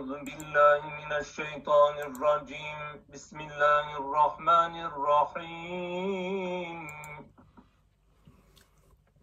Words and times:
أعوذ 0.00 0.24
بالله 0.24 0.80
من 1.00 1.12
الشيطان 1.12 1.94
الرجيم 2.08 2.78
بسم 3.12 3.40
الله 3.40 3.86
الرحمن 4.02 4.74
الرحيم 4.90 6.78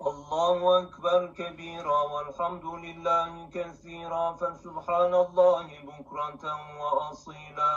الله 0.10 0.60
أكبر 0.84 1.20
كبيرا 1.40 2.02
والحمد 2.14 2.66
لله 2.66 3.50
كثيرا 3.56 4.26
فسبحان 4.34 5.14
الله 5.26 5.68
بكرة 5.90 6.44
وأصيلا 6.82 7.76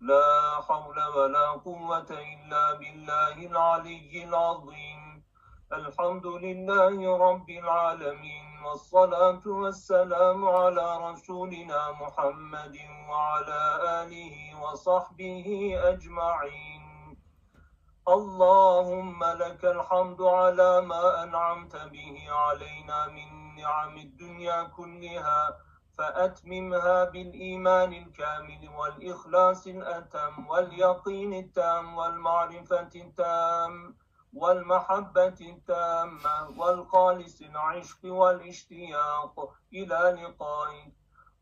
لا 0.00 0.28
حول 0.68 0.98
ولا 1.16 1.48
قوة 1.66 2.10
إلا 2.10 2.64
بالله 2.80 3.36
العلي 3.50 4.24
العظيم 4.24 5.02
الحمد 5.72 6.26
لله 6.26 7.18
رب 7.26 7.50
العالمين 7.50 8.49
والصلاة 8.64 9.42
والسلام 9.46 10.48
على 10.48 10.86
رسولنا 11.10 11.92
محمد 12.00 12.76
وعلى 13.08 13.62
آله 14.02 14.34
وصحبه 14.62 15.48
أجمعين. 15.84 16.82
اللهم 18.08 19.24
لك 19.24 19.64
الحمد 19.64 20.22
على 20.22 20.80
ما 20.80 21.22
أنعمت 21.22 21.76
به 21.76 22.16
علينا 22.30 23.06
من 23.06 23.56
نعم 23.56 23.96
الدنيا 23.96 24.62
كلها 24.62 25.56
فأتممها 25.98 27.04
بالإيمان 27.04 27.92
الكامل 27.92 28.68
والإخلاص 28.78 29.66
الأتم 29.66 30.46
واليقين 30.48 31.34
التام 31.34 31.96
والمعرفة 31.98 32.90
التام. 32.94 33.96
والمحبة 34.34 35.38
التامة 35.40 36.58
والخالص 36.58 37.40
العشق 37.40 37.98
والاشتياق 38.04 39.50
إلى 39.72 40.22
لقائك. 40.22 40.92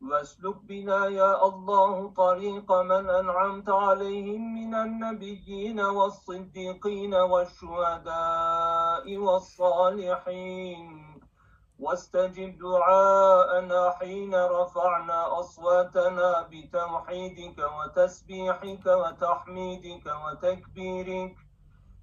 واسلك 0.01 0.55
بنا 0.55 1.05
يا 1.05 1.45
الله 1.45 2.13
طريق 2.17 2.71
من 2.71 3.09
أنعمت 3.09 3.69
عليهم 3.69 4.55
من 4.55 4.75
النبيين 4.75 5.79
والصديقين 5.79 7.15
والشهداء 7.15 9.17
والصالحين. 9.17 11.19
واستجب 11.79 12.57
دعاءنا 12.57 13.91
حين 13.91 14.35
رفعنا 14.35 15.39
أصواتنا 15.39 16.47
بتوحيدك 16.51 17.57
وتسبيحك 17.59 18.85
وتحميدك 18.85 20.05
وتكبيرك. 20.25 21.35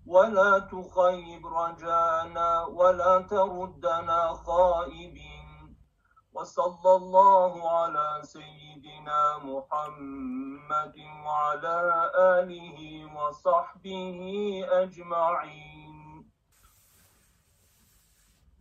ولا 0.05 0.59
تخيب 0.59 1.47
رجانا 1.47 2.65
ولا 2.65 3.13
تردنا 3.21 4.33
خائبين 4.45 5.47
وصلى 6.33 6.91
الله 7.01 7.53
على 7.79 8.07
سيدنا 8.23 9.21
محمد 9.49 10.95
وعلى 11.25 11.77
آله 12.37 12.77
وصحبه 13.15 14.19
أجمعين 14.83 15.91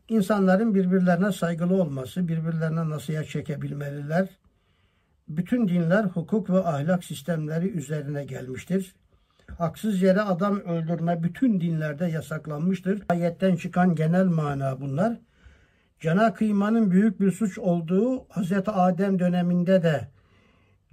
İnsanların 0.08 0.74
birbirlerine 0.74 1.32
saygılı 1.32 1.82
olması, 1.82 2.28
birbirlerine 2.28 2.90
nasihat 2.90 3.28
çekebilmeliler. 3.28 4.28
Bütün 5.28 5.68
dinler 5.68 6.04
hukuk 6.04 6.50
ve 6.50 6.58
ahlak 6.58 7.04
sistemleri 7.04 7.68
üzerine 7.68 8.24
gelmiştir. 8.24 8.94
Haksız 9.57 10.01
yere 10.01 10.21
adam 10.21 10.59
öldürme 10.59 11.23
bütün 11.23 11.61
dinlerde 11.61 12.05
yasaklanmıştır. 12.05 13.03
Ayetten 13.09 13.55
çıkan 13.55 13.95
genel 13.95 14.25
mana 14.25 14.81
bunlar. 14.81 15.17
Cana 15.99 16.33
kıymanın 16.33 16.91
büyük 16.91 17.19
bir 17.21 17.31
suç 17.31 17.57
olduğu 17.57 18.19
Hz. 18.23 18.51
Adem 18.67 19.19
döneminde 19.19 19.83
de 19.83 20.07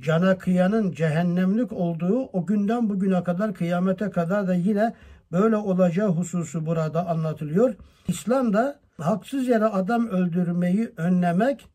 cana 0.01 0.39
kıyanın 0.39 0.93
cehennemlik 0.93 1.73
olduğu 1.73 2.21
o 2.23 2.47
günden 2.47 2.89
bugüne 2.91 3.25
kadar 3.25 3.55
kıyamete 3.55 4.11
kadar 4.11 4.49
da 4.49 4.55
yine 4.55 4.95
böyle 5.33 5.57
olacağı 5.57 6.09
hususu 6.09 6.67
burada 6.67 7.07
anlatılıyor. 7.07 7.75
İslam'da 8.09 8.81
haksız 8.99 9.49
yere 9.49 9.65
adam 9.65 10.09
öldürmeyi 10.09 10.93
önlemek, 10.97 11.69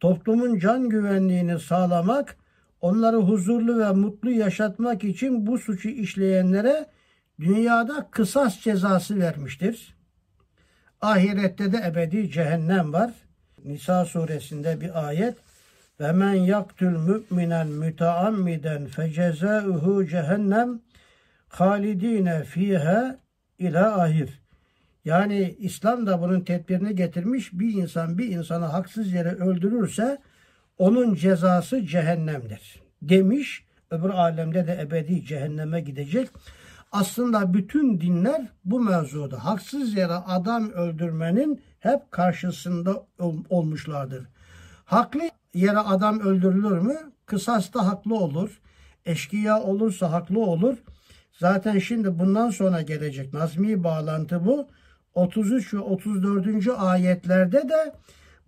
toplumun 0.00 0.58
can 0.58 0.88
güvenliğini 0.88 1.58
sağlamak, 1.58 2.36
onları 2.86 3.16
huzurlu 3.16 3.78
ve 3.78 3.92
mutlu 3.92 4.30
yaşatmak 4.30 5.04
için 5.04 5.46
bu 5.46 5.58
suçu 5.58 5.88
işleyenlere 5.88 6.86
dünyada 7.40 8.08
kısas 8.10 8.60
cezası 8.60 9.20
vermiştir. 9.20 9.96
Ahirette 11.00 11.72
de 11.72 11.82
ebedi 11.86 12.30
cehennem 12.30 12.92
var. 12.92 13.10
Nisa 13.64 14.04
suresinde 14.04 14.80
bir 14.80 15.06
ayet. 15.06 15.34
Ve 16.00 16.12
men 16.12 16.34
yaktül 16.34 16.96
müminen 16.96 17.68
müteammiden 17.68 18.86
fecezâuhu 18.86 20.06
cehennem 20.06 20.80
halidine 21.48 22.44
fiha 22.44 23.18
ila 23.58 24.02
ahir. 24.02 24.40
Yani 25.04 25.54
İslam 25.58 26.06
da 26.06 26.22
bunun 26.22 26.40
tedbirini 26.40 26.96
getirmiş. 26.96 27.52
Bir 27.52 27.74
insan 27.74 28.18
bir 28.18 28.28
insanı 28.28 28.64
haksız 28.64 29.12
yere 29.12 29.30
öldürürse 29.32 30.18
onun 30.78 31.14
cezası 31.14 31.86
cehennemdir. 31.86 32.82
Demiş. 33.02 33.66
Öbür 33.90 34.10
alemde 34.10 34.66
de 34.66 34.78
ebedi 34.82 35.24
cehenneme 35.24 35.80
gidecek. 35.80 36.28
Aslında 36.92 37.54
bütün 37.54 38.00
dinler 38.00 38.46
bu 38.64 38.80
mevzuda 38.80 39.44
haksız 39.44 39.94
yere 39.94 40.12
adam 40.12 40.70
öldürmenin 40.70 41.60
hep 41.80 42.10
karşısında 42.10 43.06
olmuşlardır. 43.48 44.26
Haklı 44.84 45.20
yere 45.54 45.78
adam 45.78 46.20
öldürülür 46.20 46.78
mü? 46.78 46.96
Kısasta 47.26 47.86
haklı 47.86 48.14
olur. 48.14 48.60
Eşkıya 49.06 49.62
olursa 49.62 50.12
haklı 50.12 50.40
olur. 50.40 50.76
Zaten 51.32 51.78
şimdi 51.78 52.18
bundan 52.18 52.50
sonra 52.50 52.82
gelecek 52.82 53.34
nazmi 53.34 53.84
bağlantı 53.84 54.46
bu. 54.46 54.68
33 55.14 55.74
ve 55.74 55.78
34. 55.78 56.68
ayetlerde 56.78 57.68
de 57.68 57.92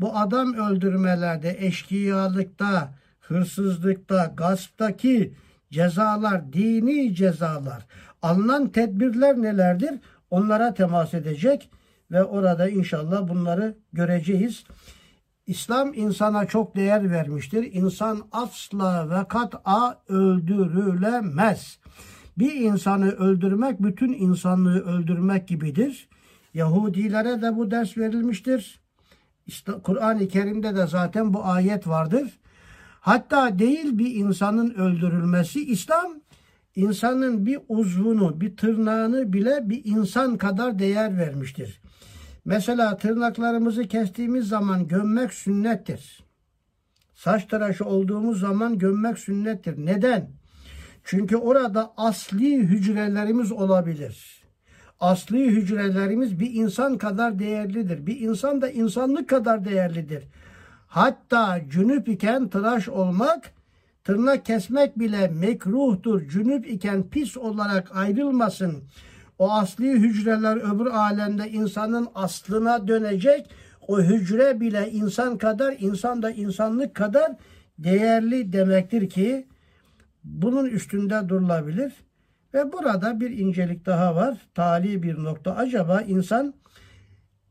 bu 0.01 0.17
adam 0.17 0.55
öldürmelerde, 0.55 1.57
eşkıyalıkta, 1.59 2.95
hırsızlıkta, 3.21 4.33
gasptaki 4.37 5.35
cezalar, 5.73 6.53
dini 6.53 7.15
cezalar, 7.15 7.87
alınan 8.23 8.69
tedbirler 8.69 9.43
nelerdir? 9.43 10.01
Onlara 10.31 10.75
temas 10.75 11.15
edecek 11.15 11.71
ve 12.11 12.25
orada 12.25 12.69
inşallah 12.69 13.29
bunları 13.29 13.75
göreceğiz. 13.93 14.65
İslam 15.47 15.95
insana 15.95 16.47
çok 16.47 16.77
değer 16.77 17.11
vermiştir. 17.11 17.73
İnsan 17.73 18.23
asla 18.33 19.11
ve 19.11 19.29
kat'a 19.29 20.03
öldürülemez. 20.09 21.79
Bir 22.39 22.55
insanı 22.55 23.11
öldürmek 23.11 23.83
bütün 23.83 24.13
insanlığı 24.13 24.81
öldürmek 24.81 25.49
gibidir. 25.49 26.09
Yahudilere 26.55 27.43
de 27.43 27.57
bu 27.57 27.71
ders 27.71 27.99
verilmiştir. 27.99 28.81
İşte 29.49 29.73
Kur'an-ı 29.83 30.29
Kerim'de 30.29 30.77
de 30.77 30.87
zaten 30.87 31.35
bu 31.35 31.45
ayet 31.45 31.89
vardır. 31.89 32.39
Hatta 33.01 33.59
değil 33.59 33.99
bir 33.99 34.15
insanın 34.15 34.75
öldürülmesi 34.75 35.65
İslam 35.65 36.21
insanın 36.77 37.47
bir 37.47 37.59
uzvunu, 37.69 38.41
bir 38.41 38.57
tırnağını 38.57 39.33
bile 39.33 39.69
bir 39.69 39.85
insan 39.85 40.37
kadar 40.37 40.79
değer 40.79 41.19
vermiştir. 41.19 41.81
Mesela 42.45 42.97
tırnaklarımızı 42.97 43.89
kestiğimiz 43.89 44.49
zaman 44.49 44.89
gömmek 44.89 45.33
sünnettir. 45.33 46.25
Saç 47.15 47.47
tıraşı 47.47 47.85
olduğumuz 47.85 48.41
zaman 48.41 48.79
gömmek 48.79 49.19
sünnettir. 49.19 49.75
Neden? 49.87 50.31
Çünkü 51.05 51.37
orada 51.37 51.93
asli 51.97 52.57
hücrelerimiz 52.57 53.53
olabilir. 53.53 54.43
Asli 55.01 55.47
hücrelerimiz 55.47 56.41
bir 56.41 56.55
insan 56.55 56.99
kadar 56.99 57.39
değerlidir. 57.39 58.07
Bir 58.07 58.21
insan 58.21 58.63
da 58.63 58.71
insanlık 58.71 59.29
kadar 59.29 59.65
değerlidir. 59.65 60.25
Hatta 60.87 61.61
cünüp 61.71 62.09
iken 62.09 62.49
tıraş 62.49 62.89
olmak, 62.89 63.53
tırnak 64.05 64.45
kesmek 64.45 64.99
bile 64.99 65.29
mekruhtur. 65.29 66.29
Cünüp 66.29 66.71
iken 66.71 67.09
pis 67.09 67.37
olarak 67.37 67.97
ayrılmasın. 67.97 68.83
O 69.39 69.53
asli 69.53 69.93
hücreler 69.93 70.75
öbür 70.75 70.87
alemde 70.87 71.51
insanın 71.51 72.09
aslına 72.15 72.89
dönecek. 72.89 73.51
O 73.89 74.01
hücre 74.01 74.61
bile 74.61 74.91
insan 74.91 75.39
kadar, 75.39 75.77
insan 75.79 76.23
da 76.23 76.31
insanlık 76.31 76.95
kadar 76.95 77.33
değerli 77.79 78.53
demektir 78.53 79.09
ki 79.09 79.47
bunun 80.25 80.67
üstünde 80.67 81.29
durulabilir. 81.29 81.93
Ve 82.55 82.73
burada 82.73 83.21
bir 83.21 83.31
incelik 83.31 83.87
daha 83.87 84.17
var. 84.17 84.49
Tali 84.55 85.03
bir 85.03 85.25
nokta. 85.25 85.57
Acaba 85.57 86.01
insan 86.01 86.55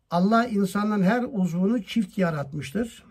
Allah 0.09 0.47
insanın 0.47 1.03
her 1.03 1.23
uzvunu 1.31 1.83
çift 1.83 2.17
yaratmıştır. 2.17 3.03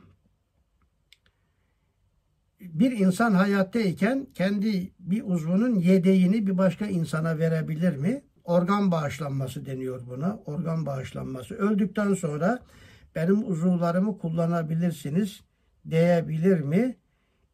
Bir 2.61 2.93
insan 2.93 3.35
hayattayken 3.35 4.27
kendi 4.35 4.93
bir 4.99 5.23
uzvunun 5.25 5.75
yedeğini 5.75 6.47
bir 6.47 6.59
başka 6.59 6.87
insana 6.87 7.39
verebilir 7.39 7.97
mi? 7.97 8.23
Organ 8.45 8.91
bağışlanması 8.91 9.67
deniyor 9.67 10.07
buna. 10.07 10.39
Organ 10.47 10.87
bağışlanması. 10.87 11.55
Öldükten 11.55 12.15
sonra 12.15 12.63
benim 13.15 13.51
uzuvlarımı 13.51 14.19
kullanabilirsiniz 14.19 15.41
diyebilir 15.91 16.61
mi? 16.61 16.97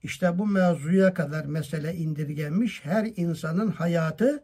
İşte 0.03 0.39
bu 0.39 0.47
mevzuya 0.47 1.15
kadar 1.15 1.45
mesele 1.45 1.95
indirgenmiş. 1.95 2.85
Her 2.85 3.11
insanın 3.17 3.71
hayatı 3.71 4.43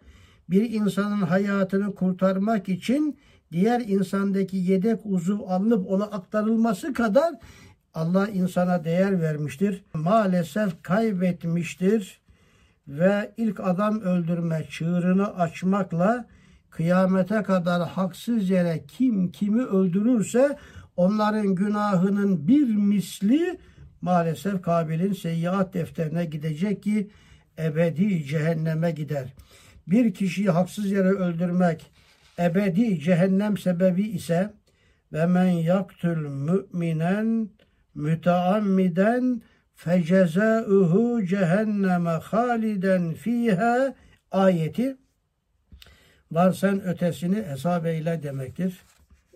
bir 0.50 0.70
insanın 0.70 1.22
hayatını 1.22 1.94
kurtarmak 1.94 2.68
için 2.68 3.18
diğer 3.52 3.80
insandaki 3.80 4.56
yedek 4.56 5.00
uzuv 5.04 5.40
alınıp 5.40 5.90
ona 5.90 6.04
aktarılması 6.04 6.92
kadar 6.92 7.34
Allah 7.94 8.28
insana 8.28 8.84
değer 8.84 9.20
vermiştir. 9.20 9.84
Maalesef 9.94 10.82
kaybetmiştir 10.82 12.20
ve 12.88 13.32
ilk 13.36 13.60
adam 13.60 14.00
öldürme 14.00 14.64
çığırını 14.70 15.34
açmakla 15.34 16.26
kıyamete 16.70 17.42
kadar 17.42 17.88
haksız 17.88 18.50
yere 18.50 18.84
kim 18.88 19.32
kimi 19.32 19.62
öldürürse 19.62 20.58
onların 20.96 21.54
günahının 21.54 22.48
bir 22.48 22.74
misli 22.74 23.58
maalesef 24.00 24.62
Kabil'in 24.62 25.12
seyyiat 25.12 25.74
defterine 25.74 26.24
gidecek 26.24 26.82
ki 26.82 27.10
ebedi 27.58 28.24
cehenneme 28.24 28.90
gider. 28.90 29.34
Bir 29.86 30.14
kişiyi 30.14 30.50
haksız 30.50 30.90
yere 30.90 31.08
öldürmek 31.08 31.90
ebedi 32.38 33.00
cehennem 33.00 33.56
sebebi 33.56 34.02
ise 34.02 34.52
ve 35.12 35.26
men 35.26 35.48
yaktül 35.48 36.16
müminen 36.16 37.50
müteammiden 37.94 39.42
fecezauhu 39.74 41.24
cehenneme 41.24 42.10
haliden 42.10 43.14
fiha 43.14 43.94
ayeti 44.30 44.96
var 46.32 46.52
sen 46.52 46.82
ötesini 46.84 47.42
hesap 47.42 47.86
eyle 47.86 48.22
demektir. 48.22 48.82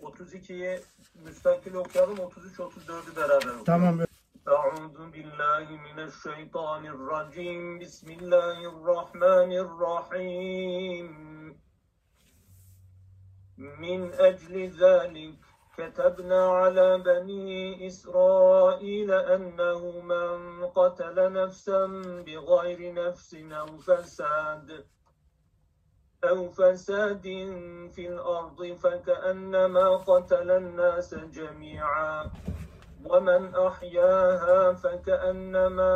32'yi 0.01 0.79
müstakil 1.25 1.73
okuyalım, 1.73 2.17
33-34'ü 2.17 3.15
beraber 3.15 3.35
okuyalım. 3.35 3.63
Tamam. 3.65 3.99
أعوذ 4.47 5.11
بالله 5.11 5.67
من 5.71 5.99
الشيطان 5.99 6.85
الرجيم. 6.85 7.79
بسم 7.79 8.11
الله 8.11 8.57
الرحمن 8.75 9.51
الرحيم. 9.65 11.07
من 13.57 14.13
أجل 14.13 14.55
ذلك 14.67 15.39
كتبنا 15.77 16.47
على 16.47 16.97
بني 16.97 17.87
إسرائيل 17.87 19.11
أنه 19.11 19.81
من 20.01 20.65
قتل 20.65 21.33
نفسا 21.33 21.85
بغير 22.27 22.93
نفس 22.93 23.35
أو 23.35 23.77
فساد 23.77 24.85
أو 26.23 26.51
فساد 26.51 27.23
في 27.95 28.07
الأرض 28.07 28.59
فكأنما 28.75 29.87
قتل 29.97 30.51
الناس 30.51 31.15
جميعا. 31.15 32.31
ومن 33.05 33.55
أحياها 33.55 34.73
فكأنما 34.73 35.93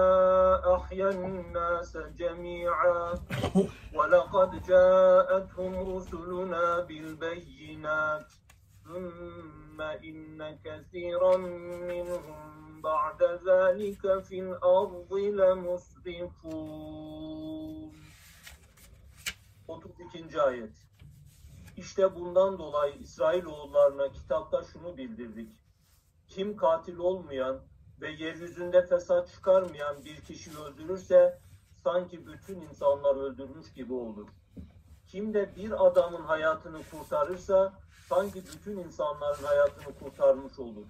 أحيا 0.76 1.10
الناس 1.10 1.98
جميعا 1.98 3.14
ولقد 3.94 4.64
جاءتهم 4.68 5.96
رسلنا 5.96 6.80
بالبينات 6.80 8.34
ثم 8.84 9.82
إن 9.82 10.58
كثيرا 10.66 11.38
منهم 11.92 12.82
بعد 12.82 13.24
ذلك 13.24 14.24
في 14.24 14.40
الأرض 14.40 15.14
لمسرفون 15.14 16.68
32. 19.68 20.42
ayet 20.42 20.88
İşte 21.78 22.16
bundan 22.16 22.60
dolayı 22.60 22.94
İsrailoğullarına 22.94 24.12
kitapta 24.12 24.64
şunu 24.64 24.98
bildirdik. 24.98 25.67
Kim 26.38 26.58
katil 26.58 26.98
olmayan 26.98 27.60
ve 28.02 28.12
yeryüzünde 28.12 28.86
fesat 28.86 29.30
çıkarmayan 29.30 30.06
bir 30.06 30.16
kişi 30.16 30.52
öldürürse 30.60 31.40
sanki 31.84 32.28
bütün 32.28 32.62
insanlar 32.62 33.16
öldürmüş 33.16 33.74
gibi 33.74 33.94
olur. 33.94 34.28
Kim 35.08 35.34
de 35.34 35.56
bir 35.56 35.86
adamın 35.86 36.24
hayatını 36.24 36.82
kurtarırsa 36.92 37.74
sanki 38.10 38.44
bütün 38.46 38.78
insanların 38.78 39.44
hayatını 39.44 40.00
kurtarmış 40.00 40.60
olur. 40.60 40.86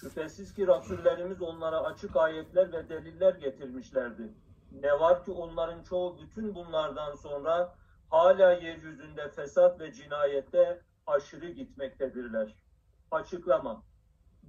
Şüphesiz 0.00 0.54
ki 0.54 0.66
Rasullerimiz 0.66 1.42
onlara 1.42 1.80
açık 1.80 2.16
ayetler 2.16 2.72
ve 2.72 2.88
deliller 2.88 3.34
getirmişlerdi. 3.34 4.34
Ne 4.72 5.00
var 5.00 5.24
ki 5.24 5.30
onların 5.30 5.82
çoğu 5.82 6.18
bütün 6.20 6.54
bunlardan 6.54 7.14
sonra 7.14 7.74
hala 8.10 8.52
yeryüzünde 8.52 9.28
fesat 9.28 9.80
ve 9.80 9.92
cinayette 9.92 10.80
aşırı 11.06 11.50
gitmektedirler. 11.50 12.54
Açıklama 13.10 13.85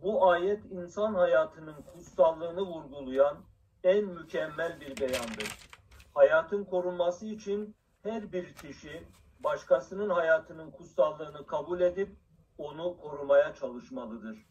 Bu 0.01 0.29
ayet 0.29 0.65
insan 0.71 1.13
hayatının 1.13 1.81
kutsallığını 1.81 2.61
vurgulayan 2.61 3.37
en 3.83 4.05
mükemmel 4.05 4.81
bir 4.81 4.97
beyandır. 4.97 5.69
Hayatın 6.13 6.63
korunması 6.63 7.25
için 7.25 7.75
her 8.03 8.31
bir 8.31 8.53
kişi 8.53 9.03
başkasının 9.39 10.09
hayatının 10.09 10.71
kutsallığını 10.71 11.45
kabul 11.47 11.81
edip 11.81 12.15
onu 12.57 12.97
korumaya 12.97 13.55
çalışmalıdır. 13.55 14.45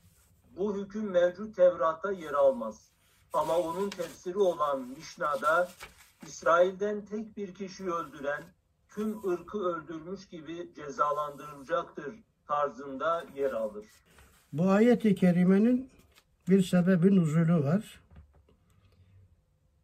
Bu 0.57 0.77
hüküm 0.77 1.11
mevcut 1.11 1.57
Tevrat'ta 1.57 2.13
yer 2.13 2.33
almaz. 2.33 2.93
Ama 3.33 3.59
onun 3.59 3.91
tefsiri 3.91 4.39
olan 4.39 4.81
Mişna'da 4.81 5.69
İsrail'den 6.23 7.05
tek 7.05 7.37
bir 7.37 7.55
kişi 7.55 7.93
öldüren 7.93 8.45
tüm 8.89 9.29
ırkı 9.29 9.59
öldürmüş 9.59 10.29
gibi 10.29 10.75
cezalandırılacaktır 10.75 12.15
tarzında 12.47 13.25
yer 13.35 13.53
alır. 13.53 13.87
Bu 14.53 14.71
ayet-i 14.71 15.15
kerimenin 15.15 15.91
bir 16.49 16.63
sebebi 16.63 17.17
nuzulu 17.17 17.65
var. 17.65 18.01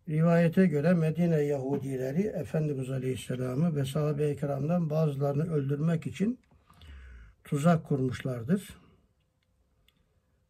Rivayete 0.09 0.67
göre 0.67 0.95
Medine 0.95 1.43
Yahudileri 1.43 2.23
Efendimiz 2.23 2.91
Aleyhisselam'ı 2.91 3.77
ve 3.77 3.85
sahabe-i 3.85 4.37
kiramdan 4.37 4.91
bazılarını 4.91 5.53
öldürmek 5.53 6.07
için 6.07 6.39
tuzak 7.45 7.85
kurmuşlardır. 7.85 8.69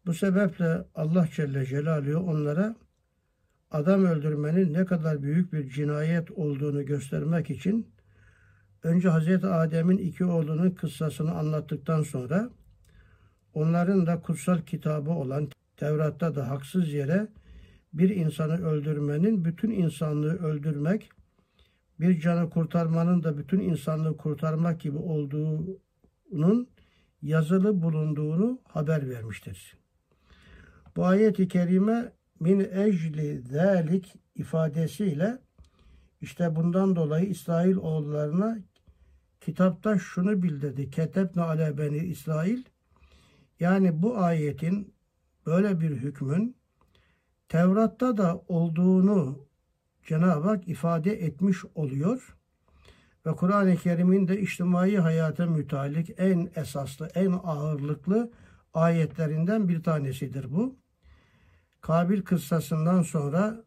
Bu 0.07 0.15
sebeple 0.15 0.85
Allah 0.95 1.29
Celle 1.37 1.67
Celaluhu 1.67 2.31
onlara 2.31 2.77
adam 3.71 4.05
öldürmenin 4.05 4.75
ne 4.75 4.85
kadar 4.85 5.23
büyük 5.23 5.53
bir 5.53 5.71
cinayet 5.71 6.31
olduğunu 6.31 6.87
göstermek 6.87 7.51
için 7.51 7.87
önce 8.83 9.09
Hazreti 9.09 9.47
Adem'in 9.47 9.99
iki 9.99 10.25
oğlunun 10.25 10.71
kıssasını 10.71 11.33
anlattıktan 11.33 12.03
sonra 12.03 12.51
onların 13.55 14.07
da 14.07 14.21
kutsal 14.21 14.59
kitabı 14.59 15.11
olan 15.11 15.49
Tevrat'ta 15.77 16.35
da 16.35 16.51
haksız 16.51 16.93
yere 16.93 17.29
bir 17.93 18.11
insanı 18.11 18.67
öldürmenin 18.67 19.45
bütün 19.45 19.71
insanlığı 19.71 20.39
öldürmek, 20.39 21.11
bir 22.01 22.21
canı 22.21 22.51
kurtarmanın 22.51 23.23
da 23.23 23.39
bütün 23.39 23.61
insanlığı 23.61 24.17
kurtarmak 24.17 24.81
gibi 24.81 24.99
olduğunun 24.99 26.69
yazılı 27.23 27.83
bulunduğunu 27.83 28.61
haber 28.69 29.11
vermiştir. 29.11 29.77
Bu 30.97 31.05
ayet-i 31.05 31.49
kerime 31.49 32.13
min 32.41 32.61
ecli 32.61 33.41
zalik 33.41 34.15
ifadesiyle 34.35 35.39
işte 36.21 36.57
bundan 36.57 36.97
dolayı 36.97 37.27
İsrail 37.27 37.77
oğullarına 37.77 38.59
kitapta 39.41 39.99
şunu 39.99 40.43
bildirdi. 40.43 40.91
Ketebne 40.91 41.43
ale 41.43 41.79
beni 41.79 41.99
İsrail 41.99 42.65
yani 43.63 44.03
bu 44.03 44.19
ayetin 44.19 44.95
böyle 45.47 45.81
bir 45.81 45.91
hükmün 45.91 46.57
Tevrat'ta 47.49 48.17
da 48.17 48.43
olduğunu 48.49 49.39
Cenab-ı 50.07 50.49
Hak 50.49 50.69
ifade 50.69 51.25
etmiş 51.25 51.59
oluyor. 51.75 52.37
Ve 53.27 53.33
Kur'an-ı 53.33 53.77
Kerim'in 53.77 54.29
de 54.29 54.41
içtimai 54.41 54.97
hayata 54.97 55.47
mütalik 55.47 56.11
en 56.19 56.51
esaslı, 56.57 57.09
en 57.15 57.33
ağırlıklı 57.45 58.33
ayetlerinden 58.75 59.69
bir 59.69 59.83
tanesidir 59.83 60.53
bu. 60.53 60.77
Kabil 61.81 62.23
kıssasından 62.23 63.03
sonra 63.03 63.65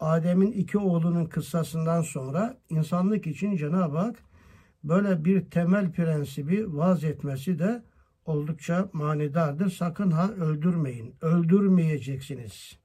Adem'in 0.00 0.52
iki 0.52 0.78
oğlunun 0.78 1.26
kıssasından 1.26 2.02
sonra 2.02 2.56
insanlık 2.70 3.26
için 3.26 3.56
Cenab-ı 3.56 3.98
Hak 3.98 4.16
böyle 4.84 5.24
bir 5.24 5.50
temel 5.50 5.92
prensibi 5.92 6.76
vaz 6.76 7.04
etmesi 7.04 7.58
de 7.58 7.89
oldukça 8.24 8.88
manidardır. 8.92 9.70
Sakın 9.70 10.10
ha 10.10 10.30
öldürmeyin. 10.30 11.14
Öldürmeyeceksiniz. 11.20 12.78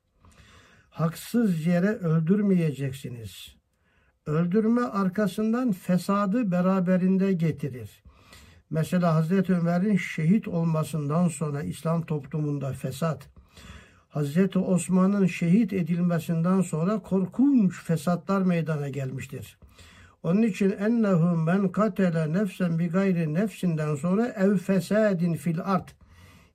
Haksız 0.90 1.66
yere 1.66 1.90
öldürmeyeceksiniz. 1.90 3.56
Öldürme 4.26 4.82
arkasından 4.82 5.72
fesadı 5.72 6.52
beraberinde 6.52 7.34
getirir. 7.34 8.04
Mesela 8.70 9.16
Hazreti 9.16 9.54
Ömer'in 9.54 9.98
şehit 9.98 10.48
olmasından 10.48 11.28
sonra 11.28 11.64
İslam 11.64 12.06
toplumunda 12.06 12.74
fesat, 12.74 13.30
Hazreti 14.10 14.60
Osman'ın 14.60 15.26
şehit 15.26 15.74
edilmesinden 15.74 16.62
sonra 16.62 17.00
korkunç 17.00 17.84
fesatlar 17.84 18.42
meydana 18.42 18.90
gelmiştir. 18.90 19.58
Onun 20.26 20.42
için 20.42 20.72
ennehu 20.72 21.38
men 21.38 21.72
katele 21.72 22.34
nefsen 22.34 22.80
bi 22.80 22.88
gayri 22.88 23.34
nefsinden 23.34 23.96
sonra 23.96 24.28
ev 24.28 24.58
fesadin 24.58 25.34
fil 25.34 25.60
art 25.64 25.96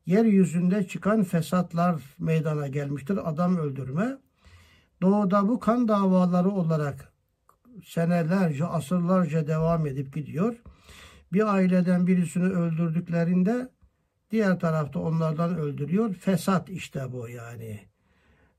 yeryüzünde 0.07 0.87
çıkan 0.87 1.23
fesatlar 1.23 2.03
meydana 2.19 2.69
gelmiştir. 2.69 3.31
Adam 3.31 3.57
öldürme. 3.57 4.19
Doğuda 5.03 5.49
bu 5.49 5.61
kan 5.61 5.89
davaları 5.89 6.50
olarak 6.50 7.12
senelerce, 7.85 8.65
asırlarca 8.65 9.47
devam 9.47 9.87
edip 9.87 10.15
gidiyor. 10.15 10.57
Bir 11.33 11.55
aileden 11.55 12.07
birisini 12.07 12.49
öldürdüklerinde 12.49 13.69
diğer 14.31 14.59
tarafta 14.59 15.00
onlardan 15.00 15.57
öldürüyor. 15.57 16.15
Fesat 16.15 16.69
işte 16.69 17.12
bu 17.12 17.29
yani. 17.29 17.81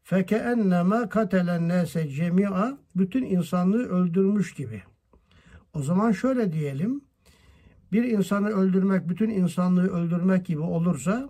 Feke 0.04 0.36
enneme 0.36 1.10
katelen 1.10 1.70
nese 1.70 2.10
cemi'a 2.10 2.78
bütün 2.96 3.24
insanlığı 3.24 3.90
öldürmüş 3.90 4.54
gibi. 4.54 4.84
O 5.74 5.82
zaman 5.82 6.12
şöyle 6.12 6.54
diyelim. 6.54 7.02
Bir 7.92 8.04
insanı 8.04 8.50
öldürmek 8.50 9.10
bütün 9.10 9.30
insanlığı 9.30 9.88
öldürmek 9.88 10.46
gibi 10.46 10.62
olursa 10.62 11.30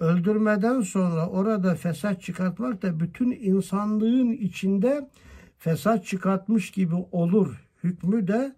öldürmeden 0.00 0.80
sonra 0.80 1.28
orada 1.28 1.74
fesat 1.74 2.22
çıkartmak 2.22 2.82
da 2.82 3.00
bütün 3.00 3.30
insanlığın 3.30 4.32
içinde 4.32 5.10
fesat 5.58 6.06
çıkartmış 6.06 6.70
gibi 6.70 6.94
olur. 6.94 7.64
Hükmü 7.84 8.28
de 8.28 8.56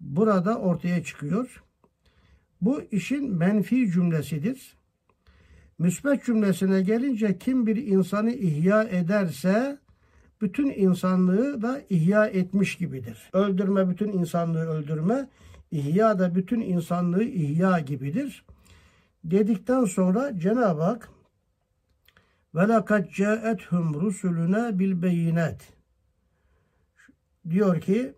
burada 0.00 0.58
ortaya 0.58 1.04
çıkıyor. 1.04 1.62
Bu 2.60 2.82
işin 2.90 3.34
menfi 3.34 3.90
cümlesidir. 3.92 4.76
Müsbet 5.78 6.24
cümlesine 6.24 6.82
gelince 6.82 7.38
kim 7.38 7.66
bir 7.66 7.76
insanı 7.76 8.30
ihya 8.32 8.82
ederse 8.82 9.78
bütün 10.42 10.70
insanlığı 10.70 11.62
da 11.62 11.80
ihya 11.90 12.26
etmiş 12.26 12.76
gibidir. 12.76 13.30
Öldürme 13.32 13.90
bütün 13.90 14.12
insanlığı 14.12 14.66
öldürme, 14.68 15.28
ihya 15.70 16.18
da 16.18 16.34
bütün 16.34 16.60
insanlığı 16.60 17.24
ihya 17.24 17.78
gibidir. 17.78 18.44
Dedikten 19.24 19.84
sonra 19.84 20.38
Cenab-ı 20.38 20.82
Hak 20.82 21.08
ve 22.54 22.68
lekad 22.68 23.10
ca'ethum 23.10 23.94
rusuluna 23.94 24.78
bil 24.78 25.02
beyinet 25.02 25.72
diyor 27.50 27.80
ki 27.80 28.14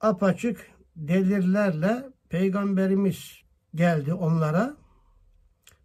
apaçık 0.00 0.70
delillerle 0.96 2.04
peygamberimiz 2.28 3.42
geldi 3.74 4.14
onlara. 4.14 4.76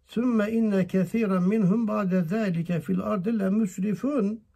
Sümme 0.06 0.50
inne 0.50 0.86
kesiren 0.86 1.42
minhum 1.42 1.88
ba'de 1.88 2.22
zâlike 2.22 2.80
fil 2.80 3.00
ardı 3.00 3.38
le 3.38 3.50
müsrifun. 3.50 4.49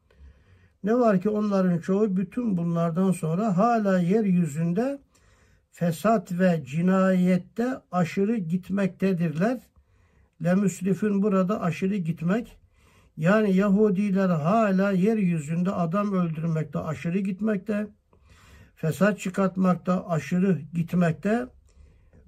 Ne 0.84 0.94
var 0.94 1.20
ki 1.20 1.28
onların 1.28 1.78
çoğu 1.78 2.16
bütün 2.16 2.56
bunlardan 2.56 3.12
sonra 3.12 3.56
hala 3.56 3.98
yeryüzünde 3.98 4.98
fesat 5.70 6.32
ve 6.32 6.62
cinayette 6.66 7.80
aşırı 7.92 8.36
gitmektedirler. 8.36 9.60
Le 10.44 10.54
müsrifün 10.54 11.22
burada 11.22 11.60
aşırı 11.60 11.96
gitmek. 11.96 12.56
Yani 13.16 13.56
Yahudiler 13.56 14.28
hala 14.28 14.90
yeryüzünde 14.90 15.70
adam 15.70 16.12
öldürmekte 16.12 16.78
aşırı 16.78 17.18
gitmekte. 17.18 17.86
Fesat 18.76 19.20
çıkartmakta 19.20 20.08
aşırı 20.08 20.60
gitmekte 20.74 21.46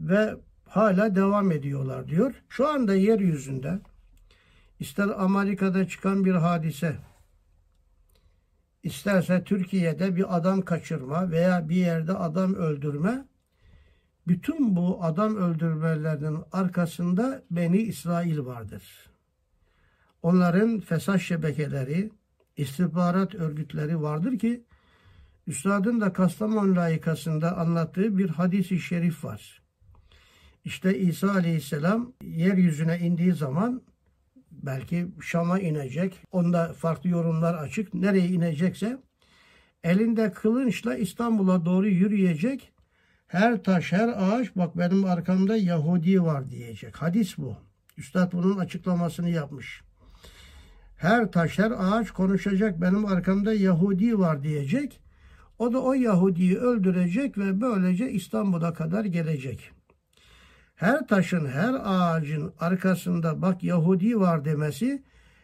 ve 0.01 0.35
hala 0.69 1.15
devam 1.15 1.53
ediyorlar 1.53 2.09
diyor. 2.09 2.35
Şu 2.49 2.69
anda 2.69 2.95
yeryüzünde 2.95 3.79
ister 4.81 5.09
Amerika'da 5.19 5.89
çıkan 5.89 6.25
bir 6.25 6.35
hadise, 6.35 6.97
isterse 8.87 9.45
Türkiye'de 9.45 10.17
bir 10.17 10.37
adam 10.37 10.63
kaçırma 10.63 11.31
veya 11.31 11.69
bir 11.69 11.77
yerde 11.77 12.13
adam 12.13 12.55
öldürme, 12.55 13.25
bütün 14.29 14.77
bu 14.77 15.05
adam 15.05 15.37
öldürmelerinin 15.37 16.39
arkasında 16.53 17.43
Beni 17.51 17.79
İsrail 17.79 18.39
vardır. 18.39 19.11
Onların 20.23 20.81
fesat 20.81 21.21
şebekeleri, 21.21 22.11
istihbarat 22.57 23.35
örgütleri 23.35 24.03
vardır 24.03 24.39
ki, 24.39 24.65
Üstadın 25.47 26.01
da 26.01 26.13
Kastamonu 26.13 26.77
layıkasında 26.77 27.57
anlattığı 27.57 28.19
bir 28.19 28.29
hadisi 28.29 28.79
şerif 28.81 29.25
var. 29.25 29.63
İşte 30.65 30.99
İsa 30.99 31.31
Aleyhisselam 31.31 32.13
yeryüzüne 32.23 32.99
indiği 32.99 33.33
zaman 33.33 33.83
belki 34.63 35.07
Şam'a 35.21 35.59
inecek. 35.59 36.23
Onda 36.33 36.73
farklı 36.73 37.11
yorumlar 37.11 37.55
açık. 37.55 37.95
Nereye 37.95 38.29
inecekse 38.29 38.99
elinde 39.85 40.33
kılınçla 40.33 40.97
İstanbul'a 40.97 41.65
doğru 41.65 41.89
yürüyecek. 41.89 42.73
Her 43.27 43.63
taş, 43.63 43.93
her 43.93 44.09
ağaç 44.09 44.57
bak 44.57 44.79
benim 44.79 45.05
arkamda 45.05 45.57
Yahudi 45.57 46.23
var 46.23 46.51
diyecek. 46.51 46.97
Hadis 46.97 47.39
bu. 47.39 47.57
Üstad 47.97 48.33
bunun 48.33 48.59
açıklamasını 48.59 49.31
yapmış. 49.31 49.83
Her 50.97 51.33
taş, 51.33 51.59
her 51.59 51.73
ağaç 51.79 52.11
konuşacak 52.11 52.81
benim 52.81 53.07
arkamda 53.07 53.55
Yahudi 53.55 54.19
var 54.19 54.43
diyecek. 54.43 55.01
O 55.59 55.73
da 55.73 55.83
o 55.83 55.95
Yahudi'yi 55.95 56.59
öldürecek 56.59 57.39
ve 57.39 57.61
böylece 57.61 58.11
İstanbul'a 58.11 58.73
kadar 58.73 59.05
gelecek. 59.05 59.71
Her 60.77 61.07
taşın, 61.07 61.47
her 61.47 61.75
ağacın 61.85 62.53
arkasında 62.61 63.43
bak 63.43 63.65
Yahudi 63.65 64.21
var 64.21 64.45
demesi 64.45 65.03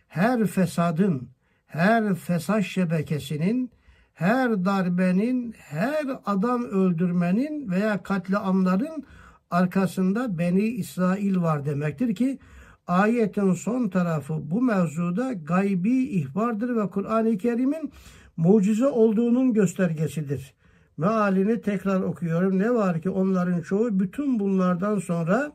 her 0.08 0.46
fesadın, 0.46 1.28
her 1.66 2.14
fesat 2.14 2.64
şebekesinin, 2.64 3.70
her 4.14 4.64
darbenin, 4.64 5.54
her 5.58 6.06
adam 6.26 6.64
öldürmenin 6.64 7.70
veya 7.70 8.02
katliamların 8.02 9.04
arkasında 9.50 10.38
Beni 10.38 10.62
İsrail 10.62 11.36
var 11.36 11.64
demektir 11.64 12.14
ki 12.14 12.38
ayetin 12.86 13.52
son 13.52 13.88
tarafı 13.88 14.50
bu 14.50 14.62
mevzuda 14.62 15.32
gaybi 15.32 16.04
ihbardır 16.04 16.76
ve 16.76 16.90
Kur'an-ı 16.90 17.38
Kerim'in 17.38 17.92
mucize 18.36 18.86
olduğunun 18.86 19.52
göstergesidir. 19.52 20.54
Mealini 21.02 21.60
tekrar 21.60 22.00
okuyorum. 22.00 22.58
Ne 22.58 22.74
var 22.74 23.02
ki 23.02 23.10
onların 23.10 23.60
çoğu 23.60 24.00
bütün 24.00 24.38
bunlardan 24.38 24.98
sonra 24.98 25.52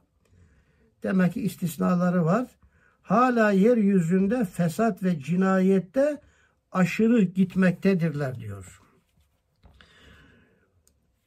demek 1.03 1.33
ki 1.33 1.41
istisnaları 1.41 2.25
var. 2.25 2.47
Hala 3.01 3.51
yeryüzünde 3.51 4.45
fesat 4.45 5.03
ve 5.03 5.19
cinayette 5.19 6.21
aşırı 6.71 7.21
gitmektedirler 7.21 8.39
diyor. 8.39 8.81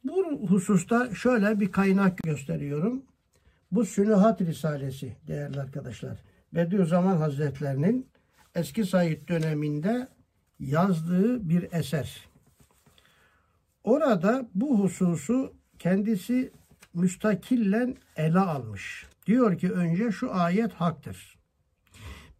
Bu 0.04 0.48
hususta 0.48 1.14
şöyle 1.14 1.60
bir 1.60 1.72
kaynak 1.72 2.18
gösteriyorum. 2.18 3.02
Bu 3.72 3.84
Sünuhat 3.84 4.40
Risalesi 4.40 5.16
değerli 5.26 5.60
arkadaşlar. 5.60 6.18
Bediüzzaman 6.54 7.16
Hazretlerinin 7.16 8.06
eski 8.54 8.84
Said 8.84 9.28
döneminde 9.28 10.08
yazdığı 10.58 11.48
bir 11.48 11.68
eser. 11.72 12.29
Orada 13.90 14.48
bu 14.54 14.78
hususu 14.78 15.52
kendisi 15.78 16.52
müstakillen 16.94 17.96
ele 18.16 18.38
almış. 18.38 19.06
Diyor 19.26 19.58
ki 19.58 19.72
önce 19.72 20.10
şu 20.10 20.34
ayet 20.34 20.72
haktır. 20.72 21.38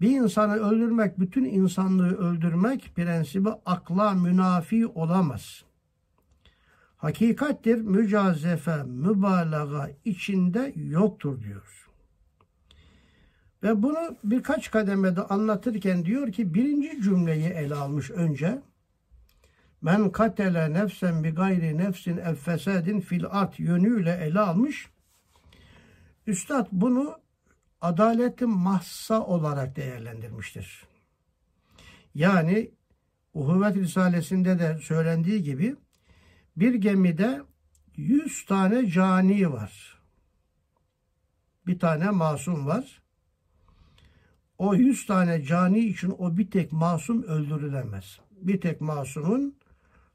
Bir 0.00 0.10
insanı 0.10 0.54
öldürmek, 0.54 1.20
bütün 1.20 1.44
insanlığı 1.44 2.16
öldürmek 2.16 2.92
prensibi 2.96 3.48
akla 3.66 4.12
münafi 4.12 4.86
olamaz. 4.86 5.64
Hakikattir, 6.96 7.80
mücazefe, 7.80 8.82
mübalağa 8.82 9.90
içinde 10.04 10.72
yoktur 10.76 11.42
diyor. 11.42 11.88
Ve 13.62 13.82
bunu 13.82 14.16
birkaç 14.24 14.70
kademede 14.70 15.22
anlatırken 15.22 16.04
diyor 16.04 16.32
ki 16.32 16.54
birinci 16.54 17.02
cümleyi 17.02 17.48
ele 17.48 17.74
almış 17.74 18.10
önce. 18.10 18.62
Men 19.82 20.10
katele 20.10 20.72
nefsen 20.72 21.24
bi 21.24 21.30
gayri 21.30 21.78
nefsin 21.78 22.16
ev 22.16 22.34
fesadin 22.34 23.00
fil 23.00 23.24
art 23.30 23.60
yönüyle 23.60 24.12
ele 24.12 24.40
almış. 24.40 24.88
Üstad 26.26 26.68
bunu 26.72 27.18
adaletin 27.80 28.50
mahsa 28.50 29.20
olarak 29.20 29.76
değerlendirmiştir. 29.76 30.86
Yani 32.14 32.70
Uhuvvet 33.34 33.76
Risalesi'nde 33.76 34.58
de 34.58 34.78
söylendiği 34.78 35.42
gibi 35.42 35.76
bir 36.56 36.74
gemide 36.74 37.42
yüz 37.96 38.44
tane 38.44 38.90
cani 38.90 39.52
var. 39.52 39.98
Bir 41.66 41.78
tane 41.78 42.10
masum 42.10 42.66
var. 42.66 43.02
O 44.58 44.74
yüz 44.74 45.06
tane 45.06 45.42
cani 45.42 45.78
için 45.78 46.14
o 46.18 46.36
bir 46.36 46.50
tek 46.50 46.72
masum 46.72 47.22
öldürülemez. 47.22 48.20
Bir 48.30 48.60
tek 48.60 48.80
masumun 48.80 49.59